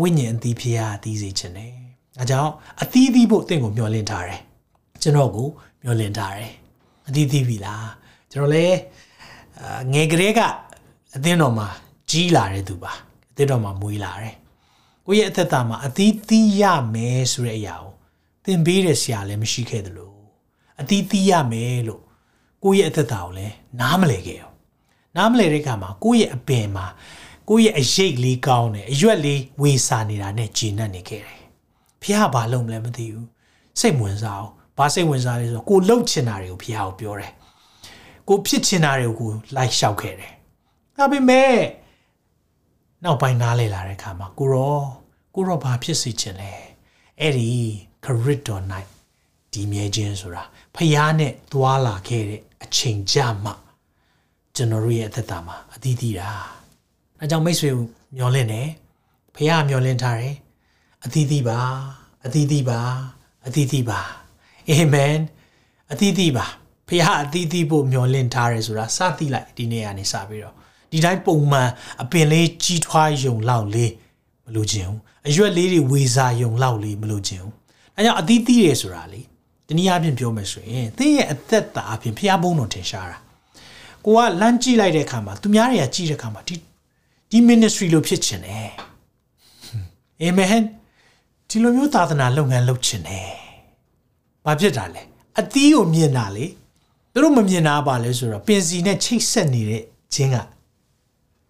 [0.00, 1.72] ဝိညာဉ်အသီးဖျားအသီးစေခြင်းတယ်။
[2.20, 4.40] အဲကြောင့်အသီးသီးဖို့အသင်ကိုမျှော်လင့်ထားတယ်။
[5.02, 5.48] ကျွန်တော်ကို
[5.82, 6.50] မျှော်လင့်ထားတယ်။
[7.08, 7.84] အသီးသီးပြီလား။
[8.32, 8.78] ကျွန်တော်လည်း
[9.92, 10.40] ငယ်ကလေးက
[11.16, 11.68] အသင်းတော်မှာ
[12.10, 12.92] ကြီးလာတဲ့သူပါ။
[13.30, 14.34] အသင်းတော်မှာမွေးလာတယ်။
[15.06, 17.92] ကိုယ့်ရဲ့အသက်တာမှာအသီးသီးရမယ်ဆိုတဲ့အရာကို
[18.44, 20.14] သင်ပေးတဲ့ဆရာလည်းမရှိခဲ့သလို
[20.80, 22.07] အသီးသီးရမယ်လို့
[22.64, 24.50] ကိုယ့်ရဲ့အသက်တာကိုလည်းနားမလည်ခဲ့ရော။
[25.16, 26.86] နားမလည်တဲ့အခါမှာကိုယ့်ရဲ့အပင်မှာ
[27.48, 31.38] ကိုယ့်ရဲ့အရေးလေးကောင်းတယ်အရွက်လေးဝေစာနေတာနဲ့ဂျင်းနဲ့နေခဲ့တယ်
[32.02, 33.26] ဖះဘာလုံးမလဲမသိဘူး
[33.80, 37.32] စိတ်ဝင်စားအောင်ဘာစိတ်ဝင်စားလဲဆိုတော့ကိုလှုပ်ချင်တာတွေကိုဖះကိုပြောတယ်
[38.28, 40.32] ကိုဖြစ်ချင်တာတွေကိုလိုက်လျှောက်ခဲ့တယ်
[40.96, 41.54] ဒါပေမဲ့
[43.04, 44.78] နောက်ပိုင်းနားလဲလာတဲ့အခါမှာကိုရော
[45.34, 46.52] ကိုရောဘာဖြစ်စီချင်လဲ
[47.20, 47.50] အဲ့ဒီ
[48.04, 48.88] ခရစ်တော် night
[49.52, 50.42] ဒီမြဲခြင်းဆိုတာ
[50.78, 53.52] ဖះနဲ့သွာလာခဲ့တဲ့အချိန်ကြမှ
[54.56, 56.30] ကျွန်တော်ရဲ့အသက်တာမှာအသီးသီးတာ
[57.20, 57.70] အဲကြောင့်မိတ်ဆွေ
[58.16, 58.68] မျောလင့်တယ်
[59.34, 60.36] ဖခင်မျောလင့်ထားတယ်
[61.04, 61.60] အသီးသီးပါ
[62.26, 62.80] အသီးသီးပါ
[63.46, 64.00] အသီးသီးပါ
[64.68, 65.16] အာမင်
[65.92, 66.46] အသီးသီးပါ
[66.88, 70.54] ဖခင်အသီးသီးဖို့မျောလင့်ထားတယ်ဆိုတာစသိလိုက်ဒီနေ့ကနေစပြီးတော့
[70.90, 71.70] ဒီတိုင်းပုံမှန်
[72.02, 73.92] အပင်လေးကြီးထွားယုံလောက်လေး
[74.44, 77.54] မလို့ခြင်းဘူးအရွက်လေးတွေဝေစာယုံလောက်လေးမလို့ခြင်းဘူး
[77.96, 79.20] အဲကြောင့်အသီးသီးရဆိုတာလေ
[79.68, 83.18] တနည်းအားဖြင့်ပြောမယ်ဆိုရင်သင်ရဲ့အသက်တာအပြင်ဖျားဘုံတော်ထင်ရှားတာ
[84.04, 86.56] ကိုကလမ်းကြည့်လိုက်တဲ့အခါမှာသူများတွေကကြည့်တဲ့အခါမှာဒီ
[87.30, 88.70] ဒီ ministry လို့ဖြစ်ချင်တယ်
[90.20, 90.62] အာမင်
[91.48, 93.30] ဒီလိုမျိုးသာသနာလုပ်ငန်းလုပ်ချင်တယ်
[94.44, 95.02] ဘာဖြစ်တာလဲ
[95.38, 96.46] အသီးကိုမြင်တာလေ
[97.12, 99.82] သူတို့မမြင်တာပါလဲဆိုတော့ပင်စီနဲ့ချိတ်ဆက်နေတဲ့
[100.14, 100.36] ခြင်းက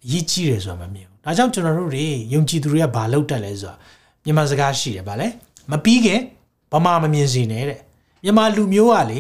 [0.05, 3.79] အရေးကြီးတယ်ဆိုတာမမြင်ဘူးဒါကြောင့်ကျွန်တော်တို့တွေယုံကြည်သူတွေကဘာလုပ်တတ်လဲဆိုတော့
[4.25, 5.29] မြန်မာစကားရှိတယ်ဗာလဲ
[5.71, 6.21] မပြီးခင်
[6.73, 7.79] ဘာမှမမြင်စီနဲ့တဲ့
[8.25, 9.19] မြန်မာလူမျိုးကလေ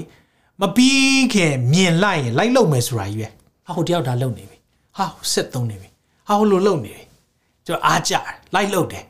[0.60, 3.28] မပြီးခင်မြင်လိုက်ရင်လိုက်လုံမယ်ဆိုတာကြီးပဲ
[3.66, 4.58] ဟာဟိုတယောက်ဒါလုံနေပြီ
[4.96, 5.88] ဟာဆက်သုံးနေပြီ
[6.28, 7.04] ဟာဟိုလိုလုံနေပြီ
[7.66, 8.14] ကျွန်တော်အားကြ
[8.54, 9.04] လိုက်လုံတယ်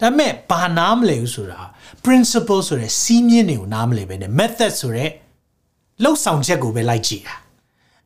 [0.00, 1.60] ဒါပေမဲ့ဘာနားမလဲဘူးဆိုတာ
[2.04, 5.10] principle ဆိုတဲ့စီးမြင့်တွေကိုနားမလဲပဲနဲ့ method ဆိုတဲ့
[6.02, 7.34] လှုပ်ဆောင်ချက်ကိုပဲလိုက်ကြည့်တာ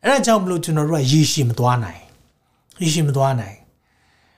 [0.02, 2.02] အဲ့ဒါကြောင့်မလို့ကျွန်တော်တို့ကရေရှည်မသွားနိုင်
[2.82, 3.56] ရေရှည်မသွားနိုင်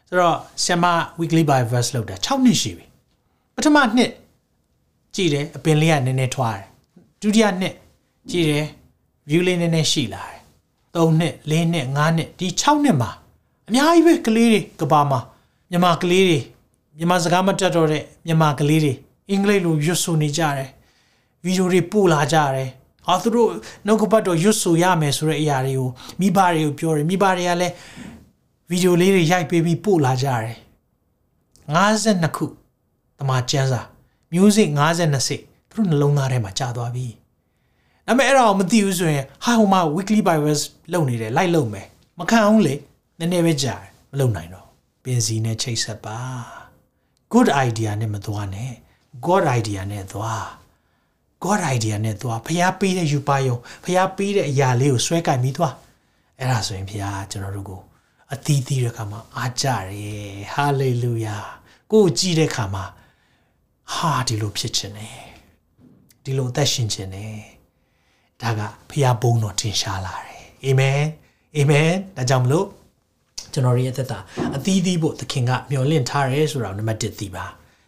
[0.08, 0.84] ဆိုတော့ဆ iam
[1.20, 2.86] weekly by verse လောက်တာ6နှစ်ရှိပြီ
[3.54, 4.10] ပထမနှစ်
[5.14, 6.68] ကြည့်တယ်အပင်လေးကနည်းနည်းထွားတယ်
[7.20, 7.74] ဒုတိယနှစ်
[8.30, 8.66] ကြည့်တယ်
[9.28, 10.40] view လေးနည်းနည်းရှိလာတယ်
[10.94, 13.10] 3နှစ်4နှစ်5နှစ်ဒီ6နှစ်မှာ
[13.68, 15.20] အများကြီးပဲကလေးတွေကဘာမှာ
[15.70, 16.38] မြန်မာကလေးတွေ
[16.96, 18.92] မြန်မာစကားမတတ်တော့တဲ့မြန်မာကလေးတွေ
[19.30, 20.68] အင်္ဂလိပ်လိုရွတ်ဆိုနေကြတယ်
[21.44, 22.68] ဗီဒီယိုတွေပို့လာကြတယ်
[23.06, 23.50] ဟာသူတို့
[23.86, 25.88] နှုတ်ကပတ်တော်ရွတ်ဆိုရမယ်ဆိုတဲ့အရာတွေကို
[26.20, 27.74] မိဘတွေကိုပြောတယ်မိဘတွေကလည်း
[28.70, 30.56] ဗီဒီယိုလေးတွေရိုက်ပေးပြီးပို့လာကြတယ်
[31.74, 32.46] 52ခု
[33.18, 33.80] တမချန်းစာ
[34.32, 37.06] music 52စိတ် သူတို့နှလုံးသားထဲမှာကြာသွားပြီ
[38.06, 41.86] ဒါပေမဲ့အဲ့ဒါကိုမသိဘူးဆိုရင်ဟာဟိုမှာ weekly bibles လုပ်နေတယ်လိုက်လုပ်မယ်
[42.18, 42.74] မခံအောင်လေ
[43.18, 44.66] နည်းနည်းပဲကြာတယ်မလုပ်နိုင်တော့
[45.02, 46.18] ပင်စီနဲ့ချိတ်ဆက်ပါ
[47.32, 48.72] good idea နဲ့မသွားနဲ့
[49.26, 50.44] god idea နဲ့သွား
[51.44, 55.74] god idea နဲ့သွားဖျားပေးတဲ့ယူပါယုံဖျားပေးတဲ့အရာလေးကိုဆွဲကင်ပြီးသွား
[56.38, 57.80] အဲ့ဒါဆိုရင်ဖျားကျွန်တော်တို့ကို
[58.32, 61.36] အသီးသီးတဲ့ခါမှာအားကြတယ်ဟာလေလုယာ
[61.92, 62.84] ကိုကိုကြည့်တဲ့ခါမှာ
[63.94, 65.27] ဟာဒီလိုဖြစ်ခြင်းနဲ့
[66.28, 67.34] ဒီလိုသက်ရှင်ခြင်းနဲ့
[68.42, 71.00] ဒါကဖရာဘုံတော်ထင်ရှားလာတယ်အာမင်
[71.56, 72.66] အာမင်ဒါကြောင့်မလို့
[73.52, 74.18] ကျွန်တော်ရဲ့သက်တာ
[74.56, 77.44] အသီးသီးဖို့သခင်ကမျှော်လင့်ထားတယ်ဆိုတာနံပါတ်1သိပါ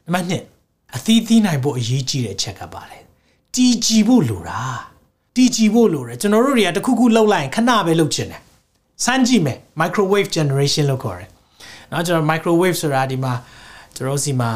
[0.06, 0.26] နံပါတ်
[0.66, 3.02] 2အသီးသီးနိုင်ဖို့အရေးကြီးတဲ့ချက်ကပါတယ်
[3.54, 4.60] တည်ကြည်ဖို့လိုတာ
[5.36, 8.42] တည်ကြည်ဖို့လိုတယ်ကျွန်တော်တို့တွေကတခုခုလှုပ်လိုက်ရင်ခဏပဲလှုပ်ချင်တယ်
[9.04, 11.30] စမ်းကြည့်မယ် microwave generation လို့ခေါ်တယ်
[11.92, 13.32] နော်ကျွန်တော် microwave ဆိုတာဒီမှာ
[13.94, 14.50] ကျွန်တော်စီမှာ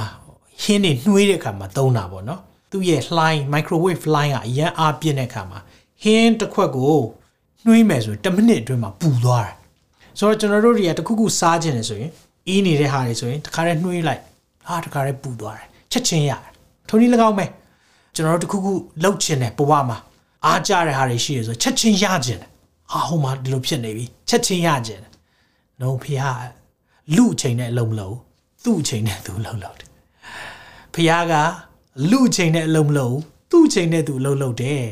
[0.62, 2.42] ဟင်းတွေနှွေးတဲ့အခါမှာသုံးတာပေါ့နော်
[2.74, 5.58] သူ့ရဲ့လှိုင်း microwave လှိုင်းကအရန်အားပြင်းတဲ့အခါမှာ
[6.02, 6.98] ဟင်းတစ်ခွက်ကို
[7.66, 9.54] နှွေးမယ်ဆိုရင်10မိနစ်အတွင်းမှာပူသွားတယ်
[10.18, 12.10] ဆိုတော့ကျွန်တော်တို့တွေကတခုခုစားခြင်းနေဆိုရင်
[12.48, 14.22] အီးနေတဲ့ဟာတွေဆိုရင်တခါတည်းနှွေးလိုက်
[14.66, 16.50] ဟာတခါတည်းပူသွားတယ်ချက်ချင်းရတယ်
[16.88, 17.46] ထုံနည်း၎င်းပဲ
[18.14, 19.98] ကျွန်တော်တို့တခုခုလှုပ်ခြင်းနဲ့ဘဝမှာ
[20.46, 22.50] အားကြတဲ့ဟာတွေရှိရဆိုချက်ချင်းရခြင်းတယ်
[22.92, 25.12] အာဟိုမှာဒီလိုဖြစ်နေပြီချက်ချင်းရခြင်းတယ်
[25.80, 26.22] နှုံဖះ
[27.16, 28.16] လူအချိန်နဲ့အလုံးမလုံး
[28.64, 29.88] သူ့အချိန်နဲ့သူလှုပ်လှုပ်တယ်
[30.94, 31.34] ဖះက
[32.10, 33.18] လူအချိန်နဲ့အလုံးမလုံး
[33.50, 34.84] သူ့အချိန်နဲ့သူလှုပ်လှုပ်တယ်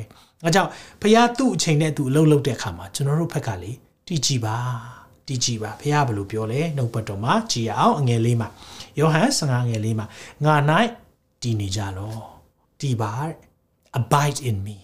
[0.44, 3.72] အဲကြောင့်ဖះသူ့အချိန်နဲ့သူလှုပ်လှုပ်တဲ့အခါမှာကျွန်တော်တို့ဘက်ကလေ
[4.06, 4.56] တီကြည်ပါ
[5.26, 8.48] တီကြည်ပါဖះဘယ်လိုပြောလဲနှုတ်ပတ်တော်မှာကြည်အောင်အငယ်လေးမှာ
[8.98, 10.06] ယောဟန်15ငယ်လေးမှာ
[10.44, 10.54] ငါ၌
[11.42, 12.16] တည်နေကြလော
[12.80, 13.10] တည်ပါ
[13.98, 14.76] abide in me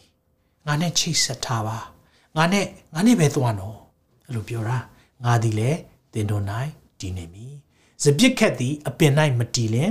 [0.67, 1.79] ငါနဲ့ချိတ်ဆက်ထားပါ
[2.37, 3.79] ငါနဲ့ငါနဲ့ပဲသွားနော်
[4.27, 4.79] အဲ့လိုပြောတာ
[5.25, 5.71] ငါဒီလေ
[6.15, 6.45] တင်တော်၌
[7.01, 7.47] တည်နေပြီ
[8.03, 9.91] စပြစ်ခက်သည်အပင်၌မတည်လင်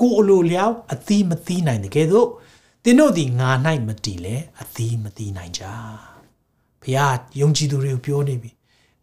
[0.00, 2.28] ကိုအလိုလျောက်အသီးမသီးနိုင်တကယ်တော့
[2.84, 3.50] တင်တို့သည်ငါ၌
[3.86, 5.62] မတည်လေအသီးမသီးနိုင်ကြ
[6.82, 6.98] ဖះ
[7.40, 8.50] ယုံကြည်သူတွေကိုပြောနေပြီ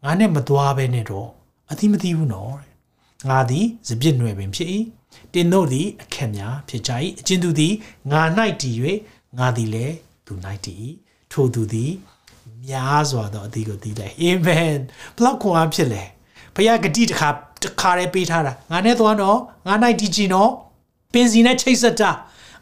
[0.03, 1.29] ငါနဲ့မသွားဘဲနဲ့တော့
[1.71, 2.51] အသီးမသီးဘူးနော်
[3.29, 4.69] ငါသည်စပြစ်နွယ်ပင်ဖြစ်၏
[5.33, 7.73] တင်တို့သည်အခက်များဖြစ်ကြ၏အချင်းသူသည်
[8.11, 8.21] ငါ၌
[8.61, 8.75] တည်၍
[9.37, 10.33] ငါသည်လည်းသူ၌
[10.65, 10.77] တည်၏
[11.31, 11.91] ထိုသူသည်
[12.67, 14.75] များစွာသောအသီးကိုတည်တယ်အာမင်
[15.15, 16.03] ဘလောက်ခွန်အားဖြစ်လဲ
[16.55, 17.29] ဘုရားဂတိတစ်ခါ
[17.61, 20.51] တစ်ခါတည်းပေးထားတာငါနဲ့သွားတော့ငါ၌တည်ကြည်နော်
[21.14, 22.10] ပင်စီနဲ့ချိတ်ဆက်တာ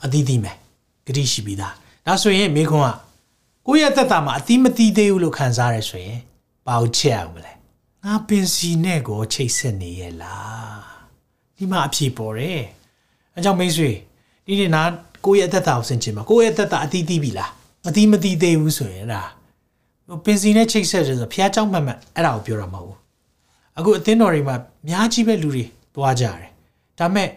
[0.05, 0.57] အသီးသီးမယ်
[1.07, 1.75] ဂတိရှိပြီးသား
[2.07, 2.97] ဒါဆိုရင်မိခွန်းက
[3.67, 6.19] ကိုယ့်ရဲ့သက်တာမှာအသီးမသီးသေးဘူးလို့ခံစားရဆိုရင်
[6.67, 7.53] ဘာလို့ချက်အောင်မလဲ
[8.05, 10.81] ငါပင်စီနဲ့ကိုချိတ်ဆက်နေရဲ့လား
[11.57, 12.61] ဒီမှာအဖြေပေါ်တယ်
[13.35, 13.91] အဲကြောင့်မိတ်ဆွေ
[14.47, 14.83] ဒီနေ့နာ
[15.25, 17.51] ကိုယ့်ရဲ့အသက်တာကိုဆင်ခြင်ပါကိုယ့်ရဲ့အသက်တာအသီးသီးပြီလား
[17.89, 19.23] အသီးမသီးသေးဘူးဆိုရင်ဒါ
[20.25, 22.99] ပင်စီနဲ့ချိတ်ဆက်တယ်ဆိုဖះเจ้าမှတ်မှတ်အဲ့ဒါကိုပြောတာမဟုတ်ဘူး
[23.79, 26.51] အခုအသင်းတော်တွေမှာအများကြီးပဲလူတွေသွားကြတယ်
[26.99, 27.29] ဒါမဲ့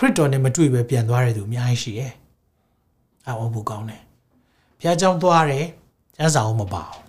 [0.00, 2.12] ခရစ်တော်နဲ့မတွေ့ပဲပြန်သွားတဲ့သူအများကြီးရှိရဲ့
[3.28, 4.02] အဝဘူကောင်းတယ်
[4.80, 5.66] ဘုရားကျောင်းသွားတယ်
[6.16, 7.00] ကျမ်းစာအောင်မပါဘူး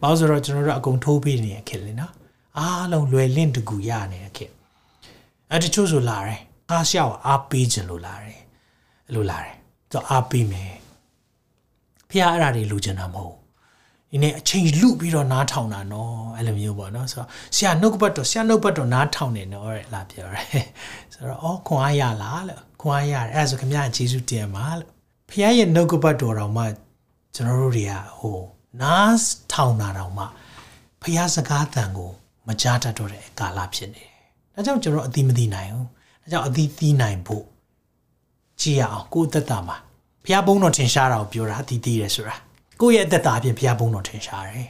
[0.00, 2.12] ဘာလို့ဆိုတော့ကျွန်တော်တို့အကုန်ထိုးပေးနေရခင်လေနော်
[2.58, 4.50] အားလုံးလွယ်လင့်တကူရနေတဲ့ခင်
[5.50, 8.38] အဲတချို့ဆိုလာတယ်အားရှောက်အားပေးခြင်းလို့လာတယ်
[9.06, 9.54] အဲ့လိုလာတယ်
[9.92, 10.72] တော့အားပေးမယ်
[12.10, 13.34] ဖះအဲ့ဒါတွေလူကျင်တာမဟုတ်
[14.10, 20.60] ဒီနေ့အချိန်လူပြီးတော့နားထောင်တာနော်အဲ့လိုမျိုးပေါ့နော်ဆိုတော့ဆရာနှုတ်ဘတ်တော်ဆရာနှုတ်ဘတ်တော်နားထောင်နေနော်တဲ့လာပြောရဲ
[21.20, 24.90] ဆိုတော့အော်ခွန်အားရလားလို့ခွန်အားရတယ်အဲ့ဒါဆိုခင်ဗျာဂျေစုတင်ပါလို့
[25.30, 26.64] ဖခင်ရဲ့နှုတ်ဘတ်တော်တော်မှ
[27.34, 28.38] ကျွန်တော်တို့တွေကဟို
[28.82, 29.16] နား
[29.52, 30.24] ထောင်တာတော့မှ
[31.02, 32.10] ဖခင်စကားတန်ကို
[32.46, 34.12] မကြားတတ်တော့တဲ့ကာလဖြစ်နေတယ်
[34.54, 35.86] ဒါကြောင့်ကျွန်တော်အတိမသိနိုင်ဘူး
[36.22, 37.44] ဒါကြောင့်အတိသိနိုင်ဖို့
[38.60, 39.76] ကြည့်ရအောင်ကိုယ်သက်တာမှာ
[40.24, 42.36] ဖခင်ဘုန်းတော်ထင်ရှားတာကိုပြောတာအတိသိတယ်ဆိုတာ
[42.80, 44.68] ကိုယ့်ရဲ့သက်တာအပြင်ဖခင်ဘုန်းတော်ထင်ရှားတယ်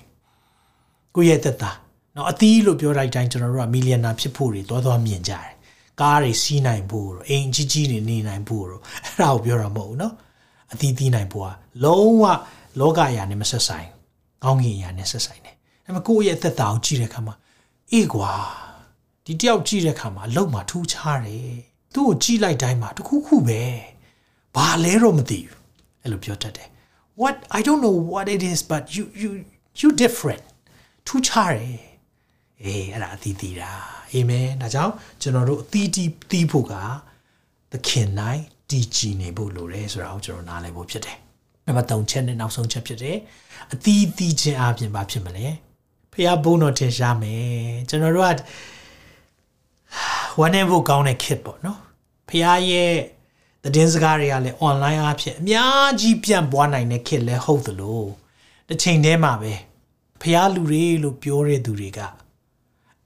[1.15, 1.71] ကိုယ့်ရဲ့သက်တာ
[2.17, 5.51] နော်အသီးလို့ပြောလိုက်တိုင်းကျွန်တော်တို့ကမီလီယံနာဖြစ်ဖို့တွေတော်တော်မြင်ကြတယ်
[6.01, 10.15] ကားတွေစီးနိုင်ဖို့တော့အိမ်ကြီးကြီးနေနေနိုင်ဖို့တော့အဲ့ဒါကိုပြောတာမဟုတ်ဘူးနော်
[10.73, 11.49] အသီးသီးနိုင်ဖို့က
[11.85, 12.25] လုံးဝ
[12.81, 13.89] လောကအရာနဲ့မဆက်ဆိုင်
[14.45, 17.35] ကောင်းကင်အရာနဲ့ဆက်ဆိုင်တယ်ဒါပေမဲ့ကိုယ့်ရဲ့သက်တာကိုကြည့်တဲ့အခါမှာ
[17.93, 18.33] အေးကွာ
[19.25, 21.55] ဒီတယောက်ကြည့်တဲ့အခါမှာအလုံးမှာထူးခြားတယ်
[21.95, 23.63] သူ့ကိုကြည့်လိုက်တိုင်းမှာတခုခုပဲ
[24.57, 25.59] ဘာလဲတော့မသိဘူး
[26.03, 26.69] အဲ့လိုပြောတတ်တယ်
[27.21, 29.31] what i don't know what it is but you you
[29.81, 30.45] you different
[31.07, 31.90] ထူးခြားတယ်
[32.65, 33.71] အေးအဲ့ဒါအသီးသီးတာ
[34.13, 36.75] အာမင်ဒါကြောင့်ကျွန်တော်တို့အသီးတီးသီးဖို့က
[37.73, 41.17] သခင်နိုင်တည်ကြည်နေဖို့လိုတယ်ဆိုတာကိုကျွန်တော်နားလည်ဖို့ဖြစ်တယ်
[41.67, 43.17] နံပါတ်3ချက်နဲ့နောက်ဆုံးချက်ဖြစ်တယ်
[43.73, 45.47] အသီးသီးခြင်းအပြင်ဘာဖြစ်မလဲ
[46.13, 47.45] ဖះဘုန်းတော်ထင်ရှားမယ်
[47.89, 48.37] ကျွန်တော်တို့က
[50.39, 51.79] ဝမ်းနေဖို့ကောင်းတဲ့ kit ပေါ့နော်
[52.29, 52.95] ဖះရဲ့
[53.63, 58.03] သတင်းစကားတွေကလည်း online အဖြစ်အများကြီးပြန့်ပွားနိုင်တဲ့ kit လည်းဟုတ်သလို
[58.69, 59.53] တစ်ချိန်တည်းမှာပဲ
[60.21, 62.01] ဖះလူတွေလို့ပြောတဲ့သူတွေက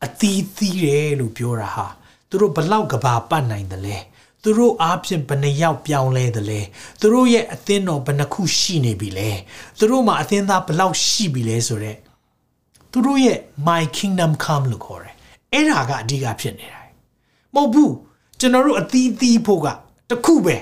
[0.04, 1.86] အသီးသီးတယ်လို့ပြောတာဟာ
[2.28, 3.98] သူတို့ဘလောက်ကဘာပတ်နိုင်တယ်လဲ
[4.42, 6.60] သူတို့အားဖြင့်ဘယ်နှယောက်ပြောင်းလဲတယ်လဲ
[7.00, 9.30] သူတို့ရဲ့အသင်းတော်ဘယ်နှခုရှိနေပြီလဲ
[9.78, 11.98] သူတို့မှာအသင်းသားဘလောက်ရှိပြီလဲဆိုတော့
[12.92, 15.14] သူတို့ရဲ့ my kingdom come လို့ခေါ်တယ်
[15.52, 16.80] အဲ့ဒါကအဓိကဖြစ်နေတာ
[17.54, 17.94] မဟုတ်ဘူး
[18.40, 19.66] ကျွန်တော်တို့အသီးသီးဖို့က
[20.10, 20.56] တခုပဲ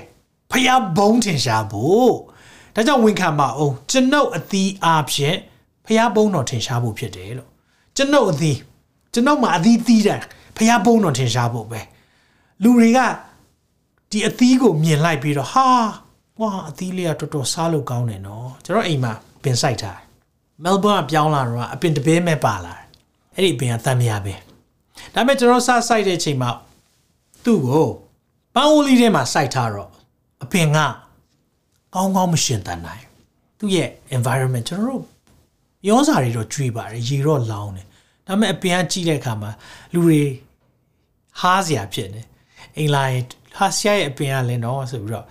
[0.51, 2.13] ဖျားဘုံထင်ရှားဖို့
[2.75, 5.37] ဒါကြောင့်ဝန်ခံပါအောင်ကျွန်ုပ်အသီးအားဖြင့်
[5.85, 7.49] ဖျားဘုံတော်ထင်ရှားဖို့ဖြစ်တယ်လို့
[7.95, 8.57] ကျွန်ုပ်အသီး
[9.13, 10.21] ကျွန်တော်မှအသီးသီးတယ်
[10.57, 11.81] ဖျားဘုံတော်ထင်ရှားဖို့ပဲ
[12.63, 12.99] လူတွေက
[14.11, 15.67] ဒီအသီးကိုမြင်လိုက်ပြီးတော့ဟာ
[16.41, 19.99] ဝါအသီးလေးကတော်တော်စားလို့ကောင်းတယ်နော်ကျွန်တော်အိမ်မှာပင်ဆိုင်ထား
[20.63, 22.75] မဲလ်ဘွန်းကပြောင်းလာတော့အပင်တပေးမဲ့ပါလာ
[23.35, 24.33] အဲ့ဒီပင်ကတမ်းမရပဲ
[25.13, 26.49] ဒါပေမဲ့ကျွန်တော်စားဆိုင်တဲ့ချိန်မှာ
[27.45, 27.87] သူ့ကို
[28.55, 29.89] ပန်းအိုးလေးထဲမှာစိုက်ထားတော့
[30.43, 30.77] အပင်က
[31.95, 33.03] ကောင်းကောင်းမရှင်တန်နိုင်
[33.59, 35.03] သူ့ရဲ့ environment ကျွန်တော်တို့
[35.89, 37.87] ရောစာတွေတော့ကျွေးပါတယ်ရေတော့လောင်းတယ်
[38.26, 39.50] ဒါပေမဲ့အပင်ကကြည့်တဲ့အခါမှာ
[39.92, 40.20] လူတွေ
[41.40, 42.22] ဟားစရာဖြစ်နေ
[42.76, 43.24] အိမ်လာရင်
[43.56, 45.26] ဟာဆရာရဲ့အပင်ကလည်းတော့ဆိုပြီးတော့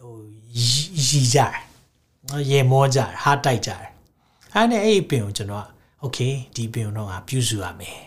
[0.00, 0.14] ဟို
[0.56, 1.54] ရီကြတယ်
[2.50, 3.88] ရေမောကြတယ်ဟားတိုက်ကြတယ်
[4.54, 5.66] အဲ့နဲ့အဲ့ဒီပင်ကိုကျွန်တော်က
[6.00, 6.18] โอเค
[6.56, 7.98] ဒီပင်ကိုတော့ငါပြုစုရမယ်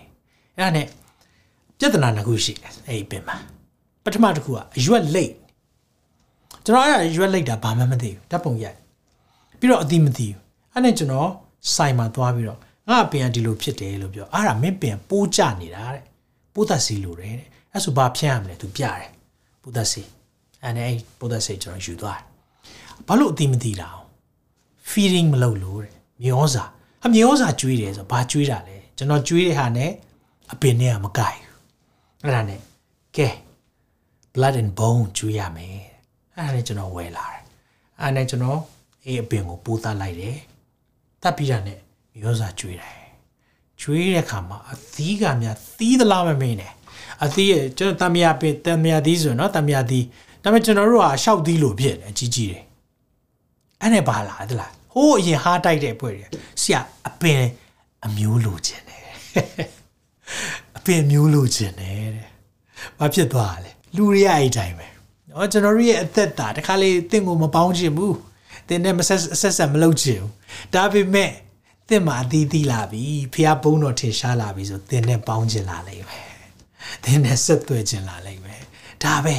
[0.58, 0.88] အဲ့ဒါနဲ့
[1.78, 3.36] ပြဿနာတစ်ခုရှိတယ်အဲ့ဒီပင်မှာ
[4.04, 5.34] ပထမတစ်ခုကအရွက်လိတ်
[6.66, 8.78] ကျွန်တော်အဲ့ဒါရွက်လိတ်တာဘာမှမသိဘူးဓာတ်ပုံရိုက်
[9.60, 10.40] ပြီးတော့အတိမသိဘူး
[10.74, 11.30] အဲ့နဲ့ကျွန်တော်
[11.76, 16.03] စိုင်မှာသွားပြီးတော့ ငါအပင်ကဒီလိုဖြစ်တယ်လို့ပြောအဲ့ဒါမင်းပင်ပိုးကြနေတာတဲ့
[16.55, 19.09] ပိုးသက်စီလိုတယ်တဲ့အဲ့ဆိုဘာဖြန့်ရမလဲသူပြတယ်
[19.63, 20.03] ပိုးသက်စီ
[20.63, 22.25] အဲ့နဲ့အဲ့ပိုးသက်စီကျွန်တော်ယူသွားတယ်
[23.07, 24.07] ဘာလို့အတိမသိတာအောင်
[24.91, 26.65] feeding မလုပ်လို့တဲ့မျောစာ
[27.05, 29.91] အမျောစာကျွေးတယ်ဆိုဘာကျွေးတာလဲကျွန်တော်ကျွေးတဲ့ဟာနဲ့
[30.53, 32.61] အပင်နဲ့ကမကိုက်ဘူးအဲ့ဒါနဲ့
[33.17, 33.29] ကဲ
[34.35, 35.79] blood and bone ကျွေးရမယ်
[36.37, 37.43] အဲ့ဒါနဲ့ကျွန်တော်ဝယ်လာတယ်
[38.01, 38.61] အဲ့ဒါနဲ့ကျွန်တော်
[39.05, 40.37] အေးအပင်ကိုပိုးသတ်လိုက်တယ်
[41.23, 41.79] တတ်ပြီးတာနဲ့
[42.23, 42.97] ရောစာကျွေးတယ်
[43.81, 46.73] ကျွေးတဲ့အခါမှာအသီးကများသီးသလားမမင်းနဲ့
[47.25, 50.05] အသီးရဲ့ကျွန်တော်တမယာပင်တမယာသီးဆိုရင်နော်တမယာသီး
[50.43, 52.63] ဒါပေမဲ့ကျွန်တော်တို့ကရှောက်သီးလို့ဖြစ်တယ်အကြီးကြီးတယ်
[53.81, 56.27] အဲ့နဲ့ပါလာသလားဟိုးအရင်ဟားတိုက်တဲ့ပွဲတွေ
[56.61, 57.43] ဆရာအပင်
[58.07, 59.05] အမျိုးလိုချင်တယ်
[60.77, 62.29] အပင်မျိုးလိုချင်တယ်တဲ့
[62.99, 64.87] ဘာဖြစ်သွားလဲလူတွေအဲ့အတိုင်းပဲ
[65.31, 68.17] နော်ကျွန်တော်တို့ရဲ့အသက်တာတခါလေတင့်ကိုမပေါင်းချင်ဘူး
[68.69, 70.33] တင်နဲ့မဆက်ဆက်ဆက်မလုပ်ချင်ဘူး
[70.75, 71.31] ဒါပေမဲ့
[71.89, 76.27] တင့်မှာအသီးသီးလာပြီဖះဘုံတော်ထင်ရှားလာပြီဆိုတင်းနဲ့ပေါင်းချင်လာလိမ့်မယ်
[77.05, 78.63] တင်းနဲ့ဆက်သွဲချင်လာလိမ့်မယ်
[79.05, 79.37] ဒါပဲ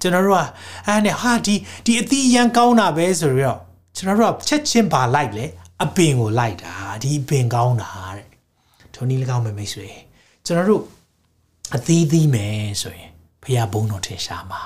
[0.00, 0.44] ကျွန်တော်တို့က
[0.86, 1.54] အဲ့နဲ့ဟာဒီ
[1.86, 3.58] ဒီအသီးရန်ကောင်းတာပဲဆိုတော့
[3.96, 5.46] ကျွန်တော်တို့ကချက်ချင်းပါလိုက်လေ
[5.82, 8.26] အပင်ကိုလိုက်တာဒီပင်ကောင်းတာတဲ့
[8.94, 9.88] ထုံနီး၎င်းမယ်မိတ်ဆွေ
[10.46, 10.82] ကျွန်တော်တို့
[11.74, 13.10] အသီးသီးမယ်ဆိုရင်
[13.42, 14.62] ဖះဘုံတော်ထင်ရှားမှာ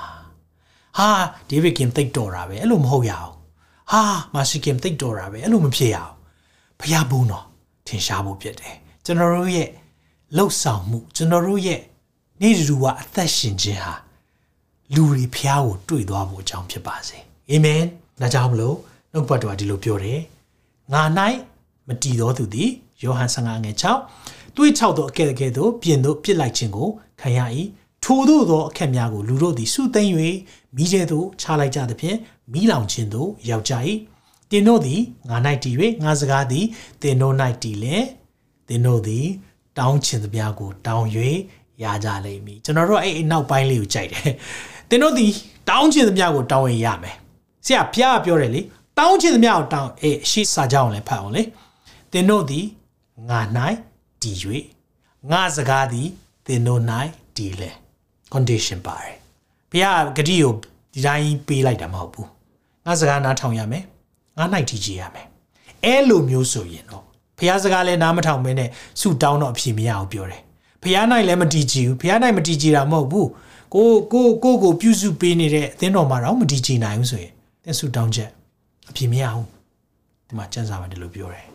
[0.99, 1.11] ဟာ
[1.49, 3.33] ဒေးဗစ်ကင်သိတ်တော်တာပဲအဲ့လိုမဟုတ်ရအောင်
[3.93, 4.03] ဟာ
[4.35, 6.16] မာရှိကင်သိတ်တော်တာပဲအဲ့လိုမဖြစ်ရအောင်
[6.81, 7.45] ဖះဘုံတော်
[7.87, 9.69] ထင်ရှားဖို့ဖြစ်တယ်ကျွန်တော်တို့ရဲ့
[10.37, 11.81] လှုပ်ဆောင်မှုကျွန်တော်တို့ရဲ့
[12.41, 13.95] နေ့တူဝအသက်ရှင်ခြင်းဟာ
[14.95, 17.19] လူတွေဖះကိုတွေ့သွားဖို့အကြောင်းဖြစ်ပါစေ
[17.51, 17.83] အာမင်
[18.21, 18.77] ဒါကြောင့်မလို့
[19.13, 20.21] နှုတ်ပတ်တော်ဒီလိုပြောတယ်
[20.93, 21.03] ငါ၌
[21.89, 22.71] မတည်သောသူသည်
[23.03, 23.77] ယောဟန်15ငယ်
[24.17, 26.89] 6တွေးချောက်သောအကဲ့အကဲ့သို့ပြင်သို့ပြစ်လိုက်ခြင်းကို
[27.21, 27.41] ခံရ၏
[28.05, 30.13] ထိုသို့သောအခက်များကိုလူတို့သည်စုသိမ့်၍
[30.77, 32.19] မိကျဲသို့ချလိုက်ကြသဖြင့်
[32.53, 33.75] မိလောင်ခြင်းသို့ရောက်ကြ၏
[34.51, 36.65] တင်တို့သည်ငါ၌တည်၍ငါစကားသည်
[37.03, 37.97] တင်တို့၌တည်လေ
[38.69, 39.27] တင်တို့သည်
[39.79, 41.07] တောင်းချင်သမျှကို တောင်း၍
[41.83, 44.33] ရကြလိမ့်မည်ကျွန်တော်တို့အဲ့အနောက်ပိုင်းလေးကိုကြိုက်တယ်
[44.91, 45.33] တင်တို့သည်
[45.71, 47.17] တောင်းချင်သမျှကိုတောင်းရင်ရမယ်
[47.67, 48.61] ဆရာဖျားပြောတယ်လေ
[48.99, 51.43] တောင်းချင်သမျှကိုတောင်းအေးရှေ့စာကြောင်းလည်းဖတ်အောင်လေ
[52.13, 52.67] တင်တို့သည်
[53.29, 53.41] ငါ၌
[54.23, 54.37] တည်၍
[55.31, 56.09] ငါစကားသည်
[56.47, 56.81] တင်တို့၌
[57.37, 57.71] တည်လေ
[58.33, 59.15] condition ပါတယ်
[59.71, 60.53] ဘုရားဂတိကို
[60.93, 62.29] ဒီတိုင်းပေးလိုက်တာမဟုတ်ဘူး
[62.87, 63.85] ငါစကားနားထောင်ရမယ်
[64.39, 65.27] ငါ၌တည်ကြည်ရမယ်
[65.85, 67.05] အဲ့လိုမျိုးဆိုရင်တော့
[67.39, 68.71] ဘုရားစကားလည်းနားမထောင်မင်းနဲ့
[69.01, 70.41] ဆုတောင်းတော့အဖြေမရအောင်ပြောတယ်
[70.83, 73.29] ဘုရား၌လည်းမတည်ကြည်ဘူးဘုရား၌မတည်ကြည်တာမဟုတ်ဘူး
[73.75, 77.33] ကိုကိုကိုကိုပြုစုပေးနေတဲ့အသင်းတော်မှာတော့မတည်ကြည်နိုင်ဘူးဆိုရင်
[77.65, 78.31] သင်ဆုတောင်းချက်
[78.91, 79.47] အဖြေမရဘူး
[80.29, 81.47] ဒီမှာစံစာမှာဒီလိုပြောတယ်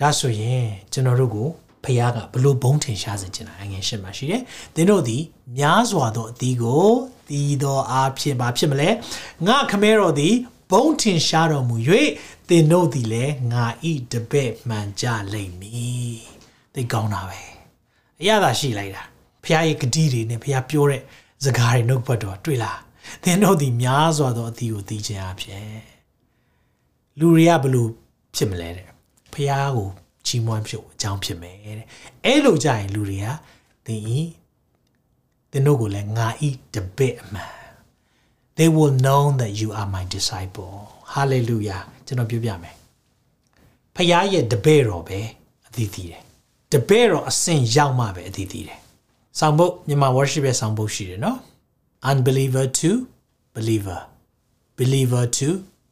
[0.00, 1.48] ဒါဆိုရင်ကျွန်တော်တို့ကို
[1.84, 4.42] ဖះကဘလို့ဘုံထင်ရှားစေချင်တာအငယ်ရှင်းမှာရှိတယ်။
[4.74, 5.22] သင်တို့သည်
[5.58, 6.86] များစွာသောအသီးကို
[7.28, 8.88] သီးသောအားဖြင့်ဘာဖြစ်မလဲ။
[9.46, 10.34] ငါခမဲတော်သည်
[10.72, 11.76] ဘုံထင်ရှားတော်မူ၍
[12.48, 16.16] သင်တို့သည်လည်းငါဤတပည့်မှန်ကြလိမ့်မည်။
[16.74, 17.40] သိကောင်းတာပဲ။
[18.20, 19.02] အရသာရှိလိုက်တာ။
[19.44, 21.02] ဖះရဲ့ဂတိတွေနဲ့ဖះပြောတဲ့
[21.44, 22.78] စကားတွေနှုတ်ပတ်တော်တွေ့လား။
[23.22, 25.66] သင်တို့သည်များစွာသောအသီးကိုသီးခြင်းအဖြစ်
[27.18, 27.90] လူတွေကဘလို့
[28.36, 28.88] ဖြစ်မလဲတဲ့။
[29.32, 29.88] ဖះကို
[30.26, 31.88] ချီးမွမ်းဖြုတ်အကြောင်းဖြစ်မယ်တဲ့
[32.24, 33.26] အဲ့လိုကြရင်လူတွေက
[33.86, 34.20] သင်ဤ
[35.50, 37.61] သင်တို့ကိုလည်းငါဤတပည့်အမှန်
[38.62, 40.74] they will know that you are my disciple
[41.14, 42.74] hallelujah ကျွန်တော်ပြောပြမယ်
[43.96, 45.20] ဖခင်ရဲ့တပည့်တော်ပဲ
[45.66, 46.22] အသီးသီးတယ်
[46.72, 48.80] တပည့်တော်အဆင့်ရောက်မှပဲအသီးသီးတယ်
[49.38, 51.38] ဆောင်းဖို့မြန်မာ worship ရဲ့ဆောင်းဖို့ရှိတယ်နော်
[52.10, 52.90] unbeliever to
[53.54, 54.00] believer
[54.78, 55.48] believer to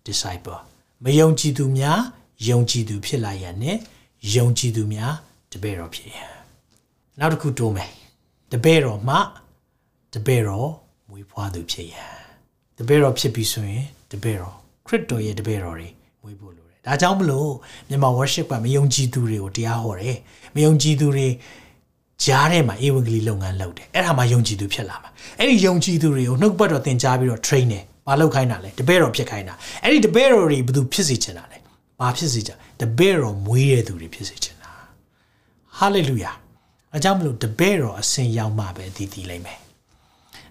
[0.08, 0.58] disciple
[1.04, 2.00] မယုံကြည်သူများ
[2.48, 3.76] ယုံကြည်သူဖြစ်လာရန်နဲ့
[4.34, 5.14] ယုံကြည်သူများ
[5.52, 6.32] တပည့်တော်ဖြစ်ရန်
[7.18, 7.92] နောက်တစ်ခုတိုးမယ်
[8.52, 9.16] တပည့်တော်မှ
[10.14, 10.70] တပည့်တော်
[11.08, 12.19] မွေးဖွားသူဖြစ်ရန်
[12.80, 14.54] တပည့်တော်ဖြစ်ပြီဆိုရင်တပည့်တော်
[14.86, 15.88] ခရစ်တော်ရဲ့တပည့်တော်တွေ
[16.22, 17.50] မွေးဖို့လိုတယ်ဒါကြောင့်မလို့
[17.88, 20.16] မြန်မာ worship ကမယုံကြည်သူတွေကိုတရားဟောတယ်
[20.54, 21.28] မယုံကြည်သူတွေ
[22.24, 31.58] ကြားထဲမှာဧဝံဂေလိလုပ်ငန်းလုပ်တယ်အဲ့ဒါမှယုံကြည်သူဖြစ်လာမှာအဲ့ဒီယုံကြည်သူတွေကိုနှုတ်ပတ်တော်သင်ကြားပြီးတော့ train တယ်ဘာလုပ်ခိုင်းတာလဲတပည့်တော်ဖြစ်ခိုင်းတာအဲ့ဒီတပည့်တော်တွေဘယ်သူဖြစ်စေချင်တာလဲ
[32.00, 34.72] ဘာဖြစ်စေချင်တပည့်တော်မွေးတဲ့သူတွေဖြစ်စေချင်တာ
[35.78, 36.32] ဟာလေလုယာ
[36.96, 39.58] အကြောင်းမလို့တပည့်တော်အစဉ်ရောက်မှပဲတည်တည်လိမ့်မယ်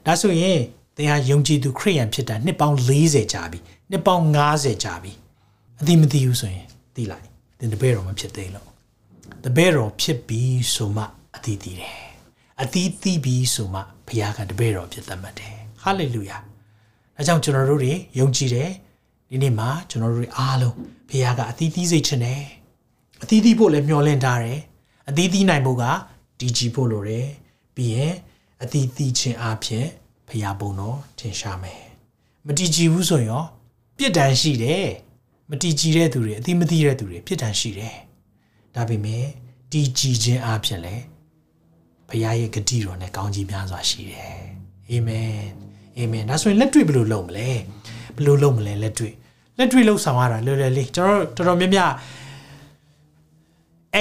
[0.06, 0.60] ဒါဆိုရင်
[1.00, 3.60] သင်ဟာယုံကြည်သူခရိယန်ဖြစ်တာနှစ်ပေါင်း40ကြာပြီ
[3.92, 5.12] နှစ်ပေါင်း90ကြာပြီ
[5.82, 7.26] အတိမသိဘူးဆိုရင်သိလိုက်
[7.60, 8.68] သင်တပည့်တော်မဖြစ်သေးလို့
[9.44, 11.04] တပည့်တော်ဖြစ်ပြီးဆိုမှ
[11.36, 12.00] အတိတည်တယ်
[12.62, 16.38] အတိတည်ပြီးဆိုမှဘုရားကတပည့်တော်ဖြစ်သတ်မှတ်တယ်ဟာလေလုယာ
[17.18, 18.70] အဲကြောင့်ကျွန်တော်တို့တွေယုံကြည်တယ်
[19.30, 20.76] ဒီနေ့မှာကျွန်တော်တို့တွေအားလုံး
[21.10, 22.44] ဖခင်ကအသီးသီးစိတ်ချင်တယ်
[23.24, 24.60] အသီးသီးဖို့လည်းမျှော်လင့်ထားတယ်
[25.10, 25.84] အသီးသီးနိုင်ဖို့က
[26.40, 27.28] ဒီကြည်ဖို့လိုတယ်
[27.76, 28.14] ပြီးရင်
[28.64, 29.88] အသီးသီးခြင်းအပြင်
[30.30, 31.82] ဖခင်ပုံတော်ထင်ရှားမယ်
[32.48, 33.44] မတည်ကြည်ဘူးဆိုရင်ရော
[33.98, 34.88] ပြစ်ဒဏ်ရှိတယ်
[35.50, 37.96] မတည်ကြည်တဲ့သူတွေအသီးမသိတဲ့သူတွေပြစ်ဒဏ်ရှိတယ်
[38.76, 39.26] ဒါပေမဲ့
[39.72, 41.04] တည်ကြည်ခြင်းအပြင်လည်း
[42.10, 44.40] ဖခင်ရဲ့ဂတိတော်နဲ့ကောင်းကြီးများစွာရှိတယ်
[44.90, 45.34] အာမင်
[45.98, 47.50] အာမင်ဒါဆိုရင်လက်တွေ့ဘယ်လိုလုပ်မလဲ
[48.16, 49.14] ဘယ်လိုလုပ်မလဲလက်တွေ့
[49.58, 51.92] လက်တွေ့လှုပ်ဆောင်ရတာလွယ်လွယ်လေးကျွန်တော်တော်တော်များများ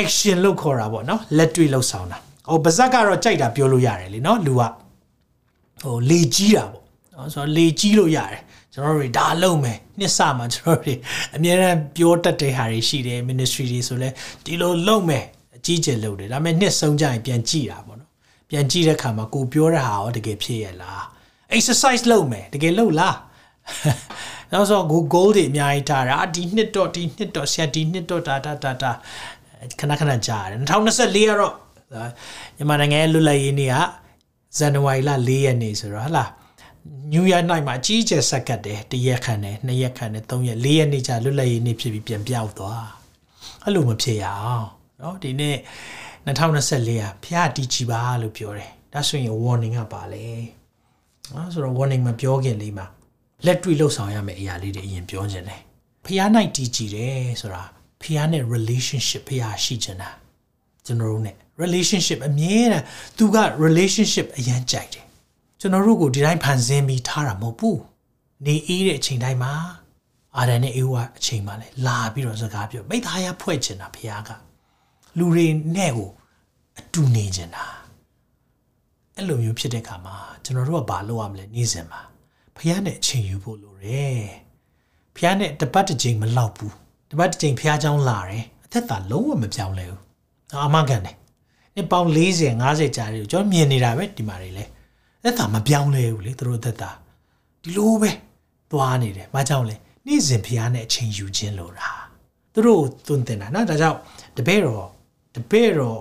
[0.03, 2.19] action လို့ခေါ်တာပေါ့နော်လက်တွေ့လှုပ်ဆောင်တာ
[2.51, 4.63] ဟိုပါဇက်ကတော့ကြိုက်တာပြောလို့ရတယ်လေနော်လူက
[5.83, 8.41] ဟိုလေကြီးတာပေါ့နော်ဆိုတော့လေကြီးလို့ရတယ်
[8.73, 10.99] ကျွန်တော်တို့ဒါလုံးမယ်နှစ်ဆမှာကျွန်တော်တို့
[11.37, 14.09] အများအားပြောတတ်တဲ့ဟာတွေရှိတယ် ministry တွေဆိုလဲ
[14.45, 15.25] ဒီလိုလုံးမယ်
[15.57, 18.11] အကြီးကျယ်လုပ်တယ်ဒါပေမဲ့နှစ်ဆုံးကြရင်ပြန်ကြည့်တာပေါ့နော်
[18.51, 21.03] ပြန်ကြည့်တဲ့အခါမှာကိုပြောတဲ့ဟာရောတကယ်ဖြစ်ရဲ့လား
[21.57, 23.17] exercise လုပ်မယ်တကယ်လုပ်လား
[24.53, 28.93] နောက်ဆို Google တွေအများကြီးထားတာဒီနှစ်တော့ဒီနှစ်တော့ဆရာဒီနှစ်တော့ဒါဒါဒါဒါ
[29.81, 31.55] ခဏခဏကြားတယ်2024ကတော့
[32.57, 33.77] မြန်မာနိုင်ငံရဲ့လွတ်လပ်ရေးနေ့က
[34.58, 36.26] ဇန်နဝါရီလ4ရက်နေ့ဆိုတော့ဟလာ
[37.14, 42.88] New Year night မှာအကြီးကျယ်ဆက်ကတ်တယ်တရက်ခံတယ်နှစ်ရက်ခံတယ်သုံးရက်လေးရက်နေ့ကျလွတ်လပ်ရေးနေ့ဖြစ်ပြီးပြန်ပြောက်သွား
[43.64, 44.68] အဲ့လိုမဖြစ်ရအောင်
[45.00, 45.58] เนาะဒီနေ့
[46.26, 50.26] 2024ကဖျားတီးချီပါလို့ပြောတယ်ဒါဆိုရင် warning ကပါလေ
[51.34, 52.86] နော်ဆိုတော့ warning မပြောခင်လေးမှာ
[53.46, 55.62] လက်တွေ့လှုပ်ဆောင်ရမယ့်အရာလေးတွေအရင်ပြောခြင်းတယ်
[56.06, 56.22] ဖះ၌
[56.56, 57.64] တည်ကြည်တယ်ဆိုတာ
[58.02, 60.10] ဖះနဲ့ relationship ဖះရှိချင်တာ
[60.86, 61.32] ကျွန်တော်တို့ ਨੇ
[61.64, 62.86] relationship အမြဲတမ်း
[63.18, 65.06] သူက relationship အရန်ကြိုက်တယ်
[65.60, 67.80] ကျွန်တော်တို့ကိုဒီတိုင်းဖန်ဆင်းပြီးထားတာမဟုတ်ဘူး
[68.46, 69.54] နေအေးတဲ့အချိန်တိုင်းမှာ
[70.38, 74.30] အာရန်နဲ့အေဝါအချိန်မှလည်းလာပြီးတော့စကားပြောမိသားရဖွဲ့ချင်တာဖះက
[75.18, 76.10] လူတွေနဲ့ကို
[76.80, 77.66] အတူနေချင်တာ
[79.16, 82.02] အဲ့လိုမျိုးဖြစ်တဲ့အခါမှာကျွန်တော်တို့ကဘာလုပ်ရမလဲနေ့စဉ်မှာ
[82.58, 84.22] ဖះနဲ့အချိန်ယူဖို့လိုတယ်
[85.16, 86.74] ဖះနဲ့တပတ်တစ်ချိန်မလောက်ဘူး
[87.12, 90.02] တပတ်တစ်ချိန်ဖះเจ้าလာတယ်အသက်သာလုံးဝမပြောင်းလဲဘူး
[90.66, 91.16] အမှန်ကန်တယ်
[91.78, 94.66] နှစ်ပေါင်း40 50ကြာတယ်ကျွန်တော်မြင်နေတာပဲဒီမှာတွေလဲ
[95.20, 96.92] အသက်သာမပြောင်းလဲဘူးလေသူတို့အသက်သာ
[97.64, 98.12] ဒီလိုပဲ
[98.72, 99.76] သွားနေတယ်ဘာကြောင့်လဲ
[100.08, 101.90] နေ့စဉ်ဖခင်နဲ့အချိန်ယူခြင်းလို့တာ
[102.54, 103.98] သူတို့သွန်သင်တာနော်ဒါကြောင့်
[104.38, 104.88] တပည့်တော်
[105.36, 106.00] တပည့်တော်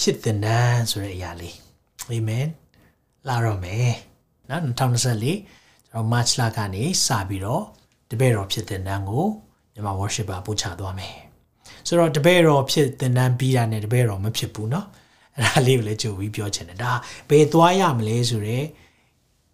[0.00, 1.56] ဖြစ်တဲ့နန်းဆိုတဲ့အရာလေး
[2.08, 2.46] အာမင်
[3.28, 3.92] လာတော့မယ်
[4.50, 4.92] နော်2024ကျွန်
[5.92, 7.64] တော် March လကနေစပြီးတော့
[8.10, 9.26] တပည့်တော်ဖြစ်တဲ့နန်းကို
[9.72, 11.16] မြန်မာ worshipper ပို့ချသွားမယ်
[11.86, 14.86] ဆိုတော့တပည့်တော်ဖြစ်တဲ့နန်းပြီးတာနဲ့တပည့်တော်မဖြစ်ဘူးเนาะ
[15.37, 16.91] အဲ့ဒါလေးကိုလည်းကြိုပြီးပြောချင်တယ်ဒါ
[17.29, 18.65] ဘယ်သွားရမလဲဆိုတော့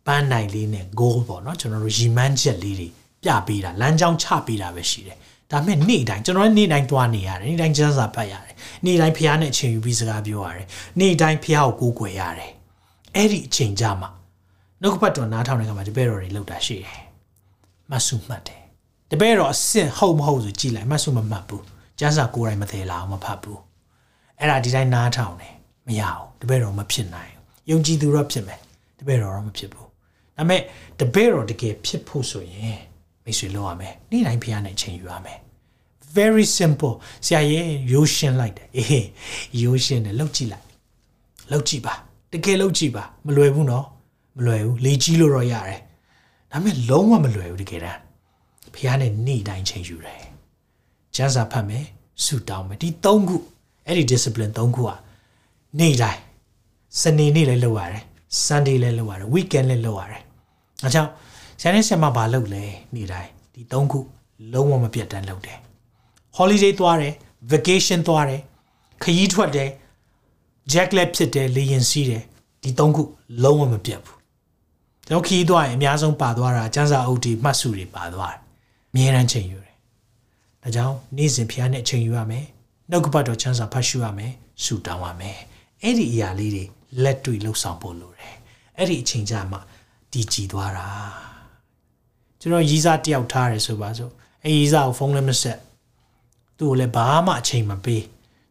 [0.07, 2.87] ပန်းနိုင်လေးနဲ့ goal ပေါ့နော်ကျွန်တော်တို့ရီမန်းချက်လေးတွေ
[3.23, 5.17] ပြပေးတာလမ်းကြောင်းချပေးတာပဲရှိတယ်
[5.51, 10.67] ဒါမဲ့နေ့တိုင်းကျွန်တော်နေ့တိုင်းသွားနေရတယ်နေ့တိုင်းကျန်းစာပတ်ရတယ်နေ့တိုင်းဖះနဲ့အချိန်ယူပြီးစကားပြောရတယ်
[10.99, 12.51] နေ့တိုင်းဖះကိုကိုးကွယ်ရတယ်
[13.15, 14.09] အဲ့ဒီအချိန်ကြမှာ
[14.81, 17.01] နှုတ်ကပတ်တော်နားထောင်နေကြမှာတပည့်တော်တွေလောက်တာရှိတယ်
[17.91, 18.61] မဆုမှတ်တယ်
[19.11, 21.65] တပည့်တော်အစင်ဟုတ်မဟုတ်ဆိုကြည်လိုက်မဆုမမှတ်ဘူး
[21.99, 23.59] ကျန်းစာကိုယ်တိုင်မသေးလားမဖတ်ဘူး
[24.39, 25.53] အဲ့ဒါဒီတိုင်းနားထောင်တယ်
[25.89, 27.31] မရအောင်တပည့်တော်မဖြစ်နိုင်
[27.69, 28.59] ယုံကြည်သူတော့ဖြစ်မယ်
[28.99, 29.87] တပည့်တော်တော့မဖြစ်ဘူး
[30.37, 30.61] ဒါပေမဲ့
[30.99, 32.79] တပည့်တော်တကယ်ဖြစ်ဖို့ဆိုရင်
[33.23, 35.39] မိတ်ဆွေလုပ်ရမယ်နေ့တိုင်းဖះနဲ့ချိန်ယူရမယ်
[36.17, 39.05] very simple ဆရာရဲ့ရိုးရှင်းလိုက်တယ်အေး
[39.61, 40.65] ရိုးရှင်းတယ်လောက်ကြည့်လိုက်
[41.51, 41.93] လောက်ကြည့်ပါ
[42.33, 43.85] တကယ်လောက်ကြည့်ပါမလွယ်ဘူးနော်
[44.37, 45.79] မလွယ်ဘူးလေကြီးလို့တော့ရတယ်
[46.51, 47.99] ဒါပေမဲ့လုံးဝမလွယ်ဘူးတကယ်တမ်း
[48.73, 50.23] ဖះနဲ့နေ့တိုင်းချိန်ယူတယ်
[51.15, 51.85] ကျန်းစာဖတ်မယ်
[52.23, 53.37] ဆူတောင်းမယ်ဒီ၃ခု
[53.85, 54.97] အဲ့ဒီ discipline ၃ခုอ่ะ
[55.77, 56.21] နေ့တိုင်း
[57.01, 58.03] စနေနေ့လည်းလုပ်ရတယ်
[58.45, 60.21] Sunday လည်းလုပ်ရတယ် weekend လည်းလုပ်ရတယ်
[60.83, 61.09] အဲကြောင့်
[61.59, 63.99] ဆရာနဲ့ဆရာမဘာလုပ်လဲနေ့တိုင်းဒီ၃ခု
[64.53, 65.57] လုံးဝမပြတ်တမ်းလုပ်တယ်
[66.37, 67.13] holiday သွားတယ်
[67.51, 68.41] vacation သွားတယ်
[69.03, 69.69] ခရီးထွက်တယ်
[70.71, 72.23] jack lab ဖြစ်တယ်လေရင်စီးတယ်
[72.63, 73.03] ဒီ၃ခု
[73.43, 74.17] လုံးဝမပြတ်ဘူး
[75.07, 78.39] ကျွန်တော်ခရီးသွားရင်အများဆုံးပါသွားတာစံစာအုပ်တွေမှတ်စုတွေပါသွားတယ်
[78.91, 79.75] အမြဲတမ်းချိန်ယူတယ်
[80.63, 82.45] ဒါကြောင့်နေ့စဉ်ဖျားနဲ့ချိန်ယူရမယ်
[82.89, 85.39] နှုတ်ကပတ်တော်စံစာဖတ်ရှုရမယ်ဆူတောင်းရမယ်
[85.83, 86.63] အဲ့ဒီအရာလေးတွေ
[87.03, 88.35] လက်တွေ့လှုပ်ဆောင်ဖို့လိုတယ်
[88.77, 89.61] အဲ့ဒီအချိန်ကြမှာ
[90.11, 90.87] ဒီကြည်သွားတာ
[92.39, 94.11] ကျွန်တော်ရီးစားတယောက်ထားတယ်ဆိုပါစို့
[94.43, 95.59] အဲရီးစားကိုဖုန်းလည်းမဆက်
[96.57, 98.03] သူ့ကိုလည်းဘာမှအချိန်မပေး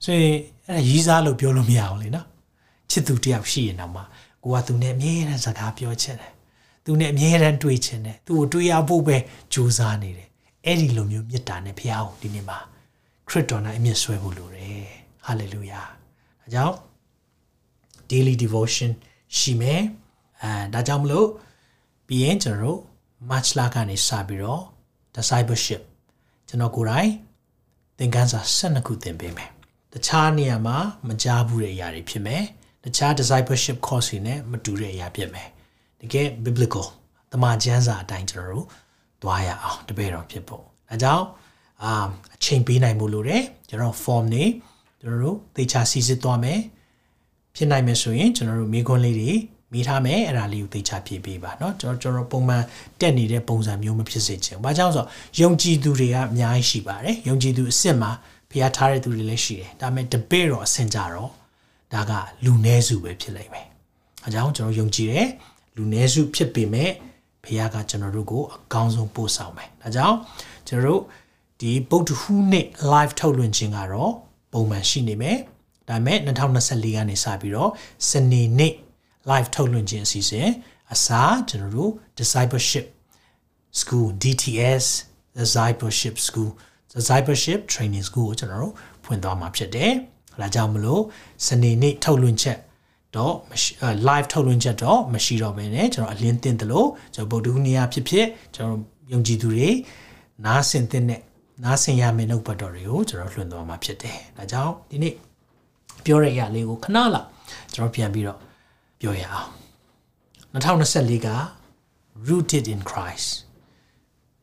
[0.04, 0.36] ဆိုရင်
[0.68, 2.26] အဲ့ဒါရီးစားလို့ပြောလို့မရအောင်လေနော်
[2.90, 4.02] ချစ်သူတယောက်ရှိရင်တော့မှ
[4.44, 6.32] ကိုကသူနဲ့အမြဲတမ်းစကားပြောချင်တယ်
[6.84, 9.16] သူနဲ့အမြဲတမ်းတွေ့ချင်တယ်သူ့ကိုတွေ့ရဖို့ပဲ
[9.52, 10.28] ကြိုးစားနေတယ်
[10.64, 12.58] အဲ့ဒီလိုမျိုးမေတ္တာနဲ့ဘုရားကိုဒီနေ့မှာ
[13.28, 14.82] ခရစ်တော်နဲ့အမြင့်ဆွဲဖို့လိုတယ်
[15.26, 16.76] ဟာလေလုယာဒါကြောင့်
[18.10, 18.90] daily devotion
[19.38, 19.82] ရှိမယ်
[20.42, 21.28] အဲဒါကြောင့်မလို့
[22.06, 22.80] ပြီးရင်ကျွန်တော်တို့
[23.30, 24.62] March လကနေစပြီးတော့
[25.16, 25.82] discipleship
[26.48, 27.10] ကျွန်တော်ကိုယ်တိုင်
[27.98, 29.50] သင်ခန်းစာ12ခုသင်ပေးမယ်
[29.92, 30.76] တခြားနေရာမှာ
[31.08, 32.42] မကြားဘူးတဲ့အရာတွေဖြစ်မယ်
[32.84, 35.48] တခြား discipleship course တွေနဲ့မတူတဲ့အရာဖြစ်မယ်
[36.00, 36.86] တကယ် biblical
[37.32, 38.66] တမန်ကျမ်းစာအတိုင်းကျွန်တော်တို့
[39.22, 41.24] သွားရအောင်တပည့်တော်ဖြစ်ဖို့အဲကြောင့်
[41.82, 44.44] အာအချိန်ပေးနိုင်မှုလို့တယ်ကျွန်တော် form နေ
[45.00, 46.58] ကျွန်တော်တို့သေချာစီစစ်သွားမယ်
[47.57, 49.31] ဖြစ်နိုင်မယ်ဆိုရင်ကျွန်တော်တို့မိခွန်းလေးတွေ
[49.73, 52.63] မိထားမယ်အဲ့ဒါလေးကိုသေချာဖြည့်ပေးပါเนาะကျွန်တော်ကျွန်တော်ပုံမှန်
[52.99, 55.09] တက်နေတဲ့ပုံစံမျိုးမဖြစ်စေချင်ဘူး။ဘာကြောင့်ဆိုတော့
[55.41, 58.11] ယုံကြည်သူတွေကအများကြီးရှိပါတယ်။ယုံကြည်သူအစ်စ်မှာ
[58.51, 61.29] ဖျားထားတဲ့သူတွေလည်းရှိတယ်။ဒါပေမဲ့တပည့်တော်အဆင့်ကြတော့
[61.93, 62.11] ဒါက
[62.45, 63.65] လူနည်းစုပဲဖြစ်လိမ့်မယ်။
[64.25, 65.27] အဲကြောင့်ကျွန်တော်ယုံကြည်တယ်
[65.75, 66.91] လူနည်းစုဖြစ်ပေမဲ့
[67.43, 70.17] ဖျားကကျွန်တော်တို့ကိုအကောင်းဆုံးပို့ဆောင်မယ်။ဒါကြောင့်
[70.67, 71.01] ကျွန်တော်တို့
[71.59, 74.13] ဒီဗုဒ္ဓဟူးနေ့ live ထုတ်လွှင့်ခြင်းကတော့
[74.53, 75.37] ပုံမှန်ရှိနေမယ်။
[75.88, 77.70] ဒါပေမဲ့2024ကနေစပြီးတော့
[78.08, 78.74] စနေနေ့
[79.30, 80.48] live ထုတ်လွှင့်ခြင်းအစီအစဉ်
[80.94, 82.86] အစားကျွန်တော်တို့ discipleship
[83.80, 84.86] school DTS
[85.38, 86.50] discipleship school
[86.94, 88.74] discipleship training school ကိုကျွန်တော်တို့
[89.04, 89.92] ဖွင့်သွားမှာဖြစ်တယ်။
[90.40, 91.02] ဒါကြောင့်မလို့
[91.46, 92.58] စနေနေ့ထုတ်လွှင့်ချက်
[93.16, 93.34] တော့
[94.08, 98.80] live ထုတ်လွှင့်ချက်တော့မရှိတော့ဘဲနဲ့ကျွန်တော်အလင်းတင်တယ်လို့ကျွန်တော်ဗုဒ္ဓဟူးနေ့ဖြစ်ဖြစ်ကျွန်တော်
[99.12, 99.68] ယုံကြည်သူတွေ
[100.44, 101.20] နားဆင်တဲ့နဲ့
[101.64, 105.14] နားဆင်ရမယ့်နှုတ်ပတ်တော်တွေကိုကျွန်တော်လွှင့်သွားမှာဖြစ်တယ်။ဒါကြောင့်ဒီနေ့
[106.08, 107.26] ပြောရရလေးကိုခဏလောက်
[107.74, 108.38] ကျွန်တော်ပြန်ပြီးတော့
[109.00, 109.48] ပြောရအောင်
[110.52, 111.28] 2024က
[112.26, 113.28] rooted in Christ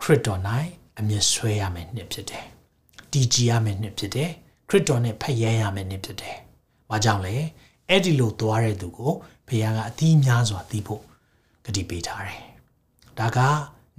[0.01, 0.41] ခရစ်တော်၌
[0.99, 2.45] အမြဲဆွဲရမယ်နှစ်ဖြစ်တယ်။
[3.11, 4.29] တည်ကြည်ရမယ်နှစ်ဖြစ်တယ်။
[4.69, 6.37] ခရစ်တော်နဲ့ဖက်ရဲရမယ်နှစ်ဖြစ်တယ်။
[6.89, 7.35] ဘာကြောင့်လဲ။
[7.89, 9.11] အဲ့ဒီလိုသွားတဲ့သူကို
[9.47, 11.03] ဘုရားကအသီးများစွာသိဖို့
[11.65, 12.41] ကတိပေးထားတယ်။
[13.19, 13.39] ဒါက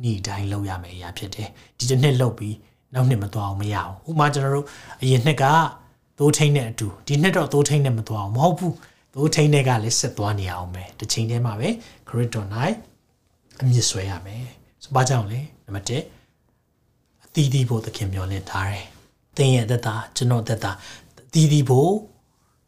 [0.02, 1.48] ညီတိုင်းလုပ်ရမယ်အရာဖြစ်တယ်။
[1.78, 2.56] ဒီတစ်နှစ်လုပ်ပြီး
[2.94, 4.66] နောက်နှစ်မသွားအောင်မရအောင်။ဥပမာကျွန်တော်တို့
[5.02, 5.44] အရင်နှစ်က
[6.18, 8.72] သိုးထိန်တဲ့အတူဒီနှစ်တော့သိုးထိန်နဲ့မသွားအောင်မဟုတ်ဘူး။
[9.14, 11.68] သိုးထိန်တဲ့ကလည်းဆက်သွားနေအောင်ပဲ။တစ်ချိန်တည်းမှာပဲ
[12.08, 12.48] ခရစ်တော်၌
[13.60, 14.44] အမြင့်ဆွဲရမယ်။
[14.82, 18.86] ဆိုဘာကြောင့်လဲ။နံပါတ်1အသီးသီးဖို့သခင်မျှော်လင့်ထားတယ်။
[19.36, 20.72] သင်ရဲ့အသက်တာကျွန်တော်အသက်တာ
[21.28, 21.90] အသီးသီးဖို့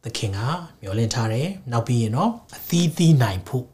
[0.04, 0.38] သခင်က
[0.80, 3.64] မျှော်လင့်ထားတယ်။နောက်ပြီးရင်တော့အသီးသီးနိုင်ဖို့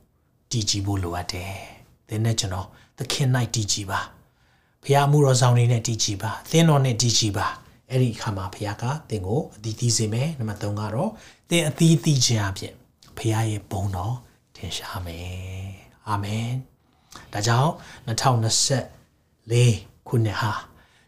[0.51, 1.53] တည်ကြည်ဖို့လိုအပ်တယ်။
[2.09, 2.66] သင်နဲ့ကျွန်တော်
[2.98, 4.01] သခင်၌တည်ကြည်ပါ။
[4.82, 7.46] ဘုရားအမှုတော်ဆောင်နေနဲ့တည်ကြည်ပါ။သင်တော်နဲ့တည်ကြည်ပါ။
[7.95, 11.11] အဲ့ဒီအခါမှာဘုရားကသင်ကိုအသီးသီးစေမယ်။နံပါတ်3ကတော့
[11.51, 12.72] သင်အသီးသီးခြင်းအဖြစ်
[13.18, 14.16] ဘုရားရဲ့ဘုန်းတော်
[14.57, 15.26] ထင်ရှားမယ်။
[16.09, 16.49] အာမင်။
[17.32, 17.72] ဒါကြောင့်
[18.07, 20.53] 2024ခုနှစ်ဟာ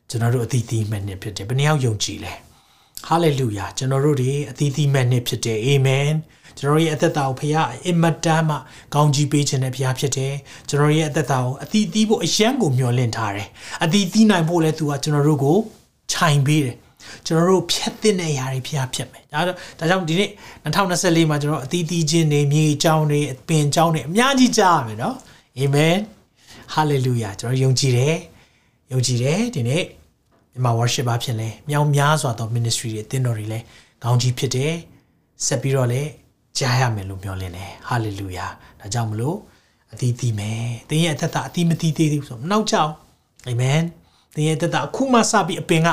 [0.09, 2.35] ကျွန်တော်တို့အသီးသီးမဲ့နှစ်ဖြစ်တယ်ဘယ်နှယောက်ယုံကြည်လဲ
[3.07, 6.11] ဟာလေလုယာကျွန်တော်တို့တွေအသီးသီးမဲ့နှစ်ဖြစ်တယ်အာမင်
[6.59, 8.57] ကျွန်တော်ရဲ့အသက်တာကိုဖခင်အင်မတန်မှ
[8.95, 10.35] ကောင်းကြီးပေးခြင်းနဲ့ဖခင်ဖြစ်တယ်
[10.69, 13.49] ကျွန်တော်ရဲ့အသက်တာကိုအသီးသီးဖို့အယံကိုမျှော်လင့်ထားတယ်
[13.85, 15.59] အသီးသီးနိုင်ဖို့လဲသူကကျွန်တော်တို့ကို
[16.13, 16.77] ခြိုင်ပေးတယ်
[17.27, 20.31] ကျွန်တော်တို့ဖြတ်တဲ့အရာတွေဖျားဖြတ်မယ်ဒါတော့ဒါကြောင့်ဒီနေ့
[20.65, 25.17] 2024မှာကျွန်တော်အသီးသီးချင်းနေမြေအကြောင်းတွေပင်အကြောင်းတွေအများကြီးကြားရမယ်နော်
[25.59, 25.97] အာမင်
[26.73, 28.17] ဟာလေလုယာကျွန်တော်ယုံကြည်တယ်
[28.93, 29.85] ယုံကြည်တယ်ဒီနေ့
[30.53, 33.59] မြန်မာ worship အဖြစ်လဲမြောင်များစွာသော ministry တွေအသင်းတော်တွေလဲ
[34.03, 34.73] ကောင်းကြီးဖြစ်တယ်
[35.47, 36.03] ဆက်ပြီးတော့လဲ
[36.59, 38.47] ကြားရမယ်လို့ပြောလင်းတယ်ဟာလေလုယာ
[38.81, 39.37] ဒါကြောင့်မလို့
[39.93, 42.93] အသီးသီးမယ်သင်ရဲ့အသက်တာအသီးမသီးသေးဘူးဆိုတော့မနှောက်ကြအောင်
[43.49, 43.81] အာမင်
[44.37, 45.89] သင်ရဲ့တက်တာအခုမှစပြီးအပင်က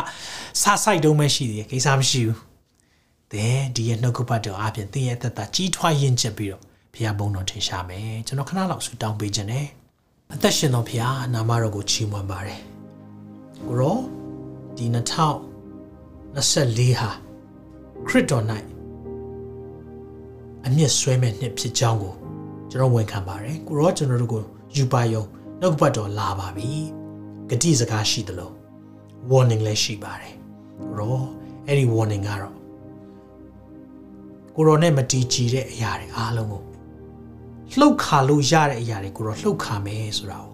[0.62, 2.40] စဆိုင်တုံးပဲရှိသေးတယ်ကိစ္စမရှိဘူး
[3.32, 6.62] သင်ဒီရဲ့နှုတ်ကပတ်တော်အပြင်သင်ရဲ့တက်တာကြီးထွားရင်ချက်ပြီးတော့
[6.94, 9.68] ဘုရားဘုန်းတော်ထင်ရှားမယ်ကျွန်တော်ခဏလောက်ဆူတောင်းပေးခြင်းနဲ့
[10.34, 12.60] အသက်ရှင်တော်ဘုရားနာမတော်ကိုချီးမွမ်းပါတယ်
[13.68, 13.98] ကိုရော
[14.78, 17.10] ဒီ2024ဟာ
[18.08, 18.46] ခရစ်တော်၌
[20.66, 22.14] အမျက်ဆွဲမဲ့နှစ်ဖြစ်ကြောင်းကို
[22.70, 24.44] ကျွန်တော်ဝန်ခံပါတယ်ကိုရောကျွန်တော်တို့ကို
[24.76, 25.24] ယူပါယုံ
[25.60, 26.72] နှုတ်ကပတ်တော်လာပါပြီ
[27.50, 28.52] ဂတိစကားရှိသလို
[29.32, 30.34] warning လည်းရှိပါတယ်
[30.98, 31.18] ရော
[31.68, 32.56] အဲ့ဒီ warning ကတော့
[34.56, 36.64] ကိုရောနဲ့မတီးကြည်တဲ့အရာတွေအားလုံးကို
[37.80, 40.52] လှုပ်ခါလို့ရတဲ့အရာတွေကိုရောလှုပ်ခါမယ်ဆိုတာကို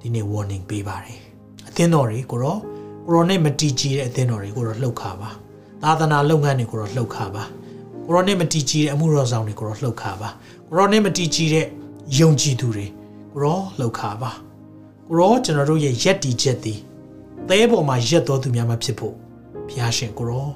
[0.00, 1.18] ဒီနေ့ warning ပေးပါတယ်
[1.68, 2.58] အသင်းတော်တွေကိုရော
[3.06, 5.30] ကိုရောနဲ့မတီးကြည်တဲ့အသင်းတော်တွေကိုရောလှုပ်ခါပါ
[5.82, 7.44] သာသနာလုပ်ငန်းတွေကိုရောလှုပ်ခါပါ
[8.04, 10.28] ကိုရောနဲ့မတီးကြည်တဲ့အမှုတော်ဆောင်တွေကိုရောလှုပ်ခါပါ
[10.68, 11.66] ကိုရောနဲ့မတီးကြည်တဲ့
[12.18, 12.86] ယုံကြည်သူတွေ
[13.32, 14.30] ကိုရောလှုပ်ခါပါ
[15.08, 16.78] ကိုရောကျွန်တော်တို့ရဲ့ယက်တီချက်သည်
[17.48, 19.14] သဲပေါ်မှာရက်တော်သူများမှာဖြစ်ဖို့
[19.68, 20.48] ဘုရားရှင်ကိုရော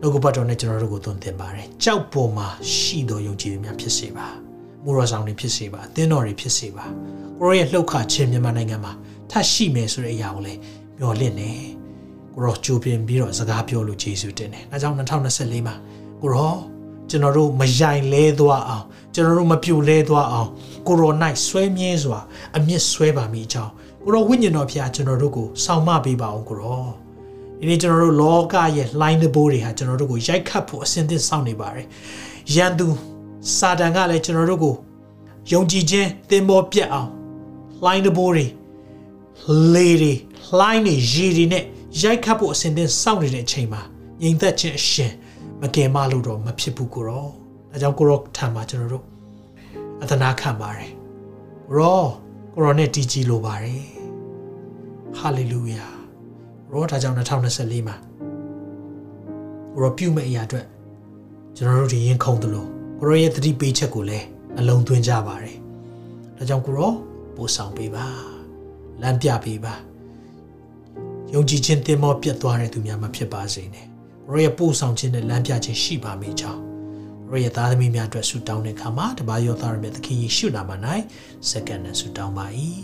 [0.00, 4.26] နှုတ်ကပတ်တော်နဲ့ကျွန်တော်တို့ကိုသွန်သင်ပါတယ်ကြောက်ပေါ်မှာရှိတော်ယုံကြည်သူများဖြစ်စေပါ
[4.84, 6.84] မူရဆောင်တွေဖြစ်စေပါအသင်းတော်တွေဖြစ်စေပါ
[7.38, 8.92] ကိုရောရဲ့လှုပ်ခါခြင်းမြန်မာနိုင်ငံမှာ
[9.30, 10.60] ထပ်ရှိမယ်ဆိုတဲ့အရာကိုလည်း
[10.98, 11.50] မျှော်လင့်နေ
[12.34, 15.74] ကိုရောကြိုးပင်ပြီးတော့စကားပြောလို့ယေရှုတင်တယ်။ဒါကြောင့်2024မှာ
[16.22, 16.56] ကိုရော
[17.10, 18.84] ကျွန်တော်တို့မယိုင်လဲသွားအောင်
[19.14, 20.48] ကျွန်တော်တို့မပြိုလဲသွားအောင်
[20.86, 22.18] ကိုရိုနိုင်ဆွဲမြဲစွာ
[22.56, 23.72] အမြင့်ဆွဲပါမိအကြောင်း
[24.04, 26.86] ကိုရောဝိညာဉ်တော်ဖျားကျွန်တော်တို့ကိုစောင့်မပေးပါအောင်ကိုရော
[27.58, 31.86] ဒီနေ့ကျွန်တော်တို့လောကရဲ့လှိုင်းတဘိုးတွေဟာကျွန်တော်တို့ကိုရိုက်ခတ်ဖို့အစဉ်သင့်စောင့်နေပါတယ်
[32.54, 32.86] ရန်သူ
[33.56, 34.74] စာတန်ကလည်းကျွန်တော်တို့ကို
[35.52, 37.10] ယုံကြည်ခြင်းသင်ပေါ်ပြတ်အောင်
[37.82, 38.46] လှိုင်းတဘိုးတွေ
[39.74, 40.12] လေတွေ
[40.58, 41.64] လှိုင်းတွေရေတွေနဲ့
[42.02, 43.82] ရိုက်ခတ်ဖို့အစဉ်သင့်စောင့်နေတဲ့အချိန်မှာ
[44.22, 45.12] ငြိမ်သက်ခြင်းအရှင်
[45.60, 47.41] မကယ်မလို့တော့မဖြစ်ဘူးကိုရော
[47.72, 49.04] ဒါကြောင့်ကိုရောထံမှာကျွန်တော်တို့
[50.02, 50.90] အသနာခံပါတယ်
[51.76, 52.02] ရော
[52.54, 53.84] ကိုရောနဲ့တည်ကြည်လိုပါတယ်
[55.18, 55.84] ဟာလေလုယာ
[56.70, 57.96] ရောဒါကြောင့်2024မှာ
[59.72, 60.66] ကိုရောပြုမဲ့အရာအတွက်
[61.56, 62.66] ကျွန်တော်တို့ဒီရင်ခုန်သလို
[62.98, 64.26] ကိုရောရဲ့သတိပေးချက်ကိုလည်း
[64.58, 65.56] အလုံးသွင်းကြပါတယ်
[66.36, 66.92] ဒါကြောင့်ကိုရော
[67.36, 68.06] ပို့ဆောင်ပေးပါ
[69.02, 69.74] လမ်းပြပေးပါ
[71.32, 73.86] ယုံကြည်ခြင်းတင်မောပြတ်သွားတဲ့သူများမှာဖြစ်ပါစေနဲ့
[74.28, 76.71] ကိုရောရဲ့ပို့ဆောင်ခြင်းနဲ့လမ်းပြခြင်းရှိပါမိကြောင်း
[77.34, 80.70] ကိုရောရဲ့သားသမီးများအတွက်ဆုတောင်းတဲ့အခါမှာတပါးရောသားရမြတ်သခင်ယေရှုနာမ၌
[81.48, 82.46] စက္ကန့်နဲ့ဆုတောင်းပါ၏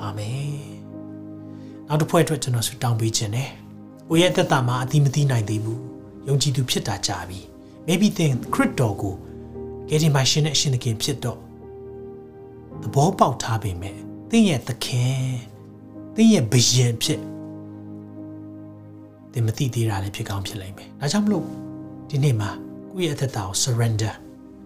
[0.00, 0.58] အာမင်
[1.88, 3.50] နောက်တစ်ဖွဲ့အတွက်ကျွန်တော်ဆုတောင်းပေးခြင်းနဲ့
[4.08, 5.80] ကိုရဲ့သက်တာမှာအတိမသိနိုင်သေးဘူး
[6.28, 7.40] ယုံကြည်သူဖြစ်တာကြာပြီ
[7.86, 9.14] maybe think ခရစ်တော်ကို
[9.88, 11.38] ကယ်တင်ပါရှင်နဲ့အရှင်သခင်ဖြစ်တော့
[12.82, 13.96] သဘောပေါက်ထားပေမဲ့
[14.30, 15.24] သင်ရဲ့သခင်
[16.14, 17.20] သင်ရဲ့ဘယင်ဖြစ်
[19.32, 21.44] သင်မသိသေးတာလည်းဖြစ်ကောင်းဖြစ်လိမ့်မယ်။ဒါကြောင့်မလို့
[22.10, 22.50] ဒီနေ့မှာ
[22.94, 24.12] ကိုယ့်ရဲ့အသက်တာကို surrender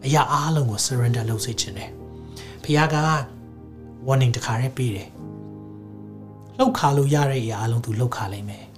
[0.07, 1.91] အရာအားလုံးကို surrender လုပ်စေချင်တယ်။
[2.63, 2.97] ဖခင်က
[4.07, 5.09] warning တခါတည်းပေးတယ်။
[6.59, 8.65] လှုပ်ခါလို့ရတဲ့အရာအလုံးသူလှုပ်ခါလိမ့်မယ်။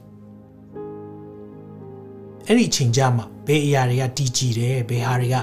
[2.46, 5.36] အဲ့ဒီအချိန်ကြမှာဘယ်အရာတွေကတည်ကြည်တယ်ဘယ်ဟာတွေက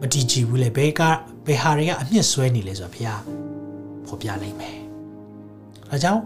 [0.00, 1.00] မတည်ကြည်ဘူးလဲဘယ်က
[1.46, 3.18] ဘယ်ဟာတွေကအမြင့်ဆွဲနေလဲဆိုတော့ဖခင်
[4.06, 4.76] ဖော်ပြလိမ့်မယ်။
[5.90, 6.22] ဒါကြောင့်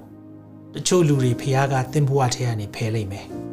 [0.75, 3.27] တချို့လူတွေဖခင်ကသင်ဘဝထဲကနေဖယ်လိမ့်မယ်။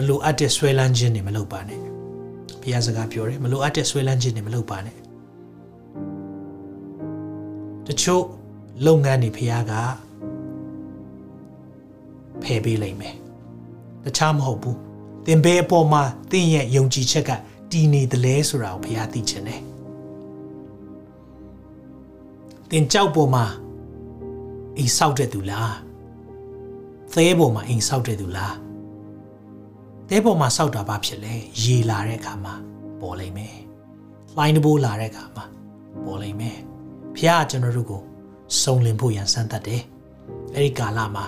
[0.00, 1.80] မလိုအပ်တဲ့ဆွဲလန်းခြင်းတွေမလုပ်ပါနဲ့
[2.62, 4.96] ဘုရားစကားပြောတယ်မလိုအပ်တဲ့ဆွဲလန်းခြင်းတွေမလုပ်ပါနဲ့
[7.86, 8.24] တချို့
[8.86, 9.72] လုပ်ငန်းတွေဘုရားက
[12.42, 13.14] ဖယ်ပေးလိုက်မယ်
[14.04, 14.78] တခြားမဟုတ်ဘူး
[15.26, 17.30] သင်ဘယ်အပေါ်မှာသင်ရဲ့ယုံကြည်ချက်က
[17.70, 19.62] တည်နေတယ်လဲဆိုတာကိုဘုရားသိချင်တယ်
[22.70, 23.44] သင်ကြောက်ပေါ်မှာ
[24.76, 25.74] အိမ်ဆောက်တဲ့သူလား
[27.12, 28.54] သဲပေါ်မှာအိမ်ဆောက်တဲ့သူလား
[30.12, 32.54] တဲပေါ်မှာစောက်တာဘာဖြစ်လဲရေလာတဲ့အခါမှာ
[33.00, 33.56] ပေါ်လိမ့်မယ်။
[34.36, 35.44] လှိုင်းတဘိုးလာတဲ့အခါမှာ
[36.04, 36.56] ပေါ်လိမ့်မယ်။
[37.16, 38.02] ဖះကျွန်တော်တို့ကို
[38.62, 39.82] စုံလင်ဖို့ရန်စမ်းသတ်တယ်။
[40.54, 41.24] အဲဒီကာလမှာ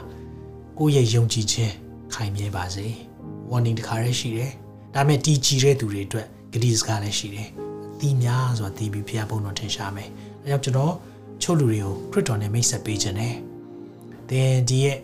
[0.79, 1.75] ကိုယ့်ရဲ့ယုံကြည်ခြင်း
[2.15, 2.87] ခိုင်မြဲပါစေ။
[3.51, 4.53] warning တခါတည်းရှိတယ်။
[4.95, 7.49] ဒါပေမဲ့တီကြည်တဲ့သူတွေအတွက်ဂတိစကားလည်းရှိတယ်။
[7.95, 10.09] အသီးများစွာတီးပြီးဖះဘုံတော်ထင်ရှားမယ်။
[10.45, 10.95] အဲကြောင့်ကျွန်တော်
[11.43, 13.35] ချို့လူတွေကိုခရစ်တော်နဲ့မိတ်ဆက်ပေးခြင်းနဲ့
[14.29, 14.99] သင်ဒီရဲ့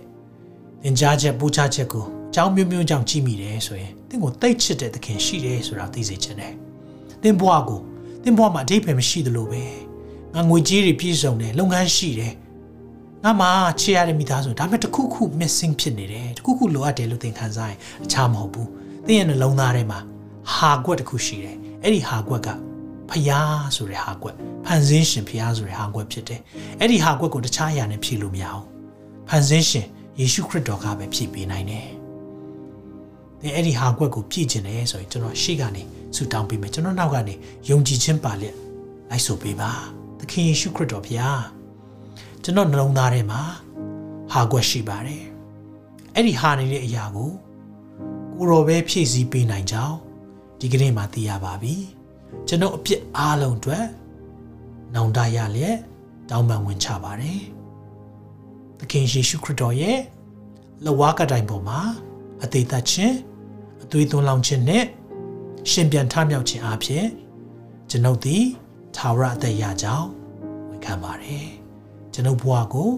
[0.83, 6.53] သင်ကြားချက်ပူချချက်ကိုအ ကြောင်းမျိုးမျိုးကြောင့်ကြည့်မိတယ်ဆိုရင်သင်ကိုတိတ်ချစ်တဲ့သခင်ရှိတယ်ဆိုတာသိစေခြင်းနဲ့
[7.23, 7.81] သင်ဘဝကို
[8.23, 9.63] သင်ဘဝမှာအဓိပ္ပာယ်မရှိသလိုပဲ
[10.35, 12.35] ငါငွေကြေးတွေပြည့်စုံတယ်လုပ်ငန်းရှိတယ်
[13.25, 13.49] ငါမှ
[13.81, 18.69] ချေရတဲ့မိသားစုဒါပေမဲ့တခုခု missing ဖြစ်နေတယ်တခုခုလိုအပ်တယ်လို့သင်ခံစားရင်အခြားမဟုတ်ဘူး
[19.07, 20.01] သင်ရဲ့နှလုံးသားထဲမှာ
[20.55, 22.49] ဟာကွက်တစ်ခုရှိတယ်အဲ့ဒီဟာကွက်က
[23.11, 24.35] ဖျားဆိုတဲ့ဟာကွက်
[24.65, 26.41] ဖန်ဆင်းရှင်ဖျားဆိုတဲ့ဟာကွက်ဖြစ်တယ်
[26.81, 28.65] အဲ့ဒီဟာကွက်ကိုတခြားအရာနဲ့ဖြည့်လို့မရအောင်
[29.29, 29.87] ဖန်ဆင်းရှင်
[30.21, 31.98] ယေရှုခရစ်တော်ကပဲဖြည့်ပေးနိုင်တယ်
[33.41, 35.83] သင်အဲ့ဒီဟာကွက်ကိုပြည့်ကျင်တယ်ဆိုရင်ကျွန်တော်ရှေ့ကနေ
[36.15, 37.35] ဆူတောင်းပေးမယ်ကျွန်တော်နောက်ကနေ
[37.69, 38.57] ယုံကြည်ခြင်းပါလက်
[39.11, 39.71] လိုက်ဆိုပေးပါ
[40.19, 41.43] သခင်ယေရှုခရစ်တော်ဖျား
[42.43, 43.41] ကျွန်တော်နှလုံးသားထဲမှာ
[44.33, 45.25] ဟာကွက်ရှိပါတယ်
[46.15, 47.31] အဲ့ဒီဟာနေတဲ့အရာကို
[48.37, 49.97] ကိုရောပဲဖြည့်ဆည်းပေးနိုင်ကြောင်း
[50.61, 51.75] ဒီကနေ့မှသိရပါပြီ
[52.49, 53.85] ကျွန်တော်အပြစ်အားလုံးအတွက်
[54.95, 55.79] နောင်တရလျက်
[56.31, 57.41] တောင်းပန်ဝင်ချပါတယ်
[58.79, 59.99] သခင်ယေရှုခရစ်တော်ရဲ့
[60.85, 61.81] လဝါကတိုင်ပေါ်မှာ
[62.43, 63.28] အသေးသက်ခြင်းအ
[63.91, 64.85] သွေးသွန်းလောင်းခြင်းနဲ့
[65.71, 67.07] ရှင်ပြန်ထမြောက်ခြင်းအပြင်
[67.91, 68.45] ကျွန်ုပ်သည်
[68.97, 70.09] သာဝရအသက်ရကြောင်း
[70.69, 71.49] ဝန်ခံပါတယ်
[72.13, 72.91] ကျွန်ုပ်ဘဝကို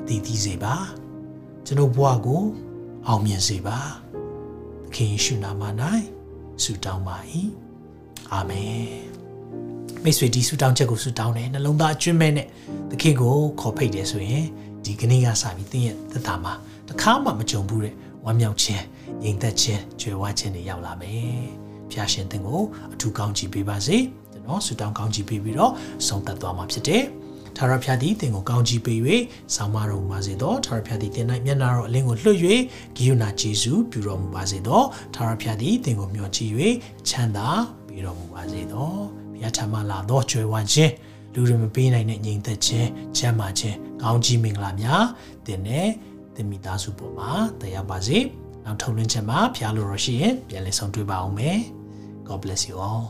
[0.00, 0.76] အတည်တည်စေပါ
[1.66, 2.42] ကျွန်ုပ်ဘဝကို
[3.06, 3.78] အောင်မြင်စေပါ
[4.84, 5.62] သခင်ယေရှုနာမ၌
[6.62, 7.16] ဆုတောင်းပါ၏
[8.32, 9.10] အာမင်
[10.02, 12.46] မိတ်ဆွေဒီဆုတောင်းချက်ကိုဆုတောင်းတယ်နှလုံးသားအကျွမ်းမဲ့နဲ့
[12.90, 14.46] သခင်ကိုခေါ်ဖိတ်တယ်ဆိုရင်
[14.84, 16.52] ဒီကနေ့ကစပြီးသင်ရဲ့သက်တာမှာ
[16.88, 17.94] တခါမှမကြုံဘူးတဲ့
[18.24, 18.84] ဝမ်းမြောက်ခြင်း
[19.22, 21.44] ငြိမ်သက်ခြင်းကြွယ်ဝခြင်းတွေရောက်လာမယ်
[21.92, 23.96] ဖျာရှင်သင်ကိုအထူးကောင်းချီးပေးပါစေ
[24.32, 25.72] ကျွန်တော်ဆုတောင်းကောင်းချီးပေးပြီးတော့
[26.06, 27.04] ဆုံးသက်သွားမှာဖြစ်တယ်
[27.56, 28.98] ထာဝရဘုရားသည်သင်ကိုကောင်းချီးပေး၍
[29.54, 32.38] ဆောင်းမတော်မူပါစေသောထာဝရဘုရားသည်သင်၌မျက်နာတော်အလင်းကိုလွှတ်၍
[32.96, 34.82] ဂိယုဏကျေးဇူးပြုတော်မူပါစေသော
[35.14, 36.52] ထာဝရဘုရားသည်သင်ကိုမျှော်ကြည့်၍
[37.08, 37.48] ချမ်းသာ
[37.88, 38.90] ပေးတော်မူပါစေသော
[39.32, 40.92] ဘုရားထမလာသောကြွယ်ဝခြင်း
[41.34, 45.04] လူတွေမပေးနိုင်တဲ့ငြိမ်သက်ခြင်းချမ်းသာခြင်းကောင်းကြီးမင်္ဂလာများ
[45.46, 45.88] သင်နဲ့
[46.34, 47.30] သင်မိသားစုပေါ်မှာ
[47.60, 48.18] တရားပါစေ
[48.70, 51.58] နောက်ထုံလင်းချက်မှာဖျားလို့ရရှိရင်ပြန်လည်ဆုံတွေ့ပါအောင်မယ်
[52.28, 53.04] God bless you all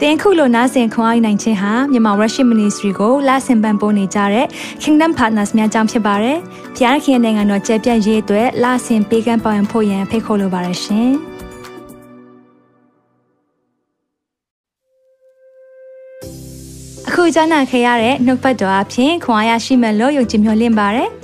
[0.00, 4.46] တင်ခုလိုနာဆင်ခွန်အားနိုင်ခြင်းဟာမြန်မာ Worship Ministry ကိုလာဆင်ပန်ပိုးနေကြတဲ့
[4.82, 6.38] Kingdom Partners များအကြောင်းဖြစ်ပါတယ်။
[6.76, 11.10] ဖျားခင်နိုင်ငံတော်ကျယ်ပြန့်ရေးအတွက်လာဆင်ပေးကမ်းပောင်းဖို့ရန်ဖိတ်ခေါ်လိုပါတယ်ရှင်။
[17.08, 21.10] အခုကြားနာခဲ့ရတဲ့နှုတ်ပတ်တော်အဖြစ်ခွန်အားရရှိမဲ့လို့ယုံကြည်မျှော်လင့်ပါတယ်။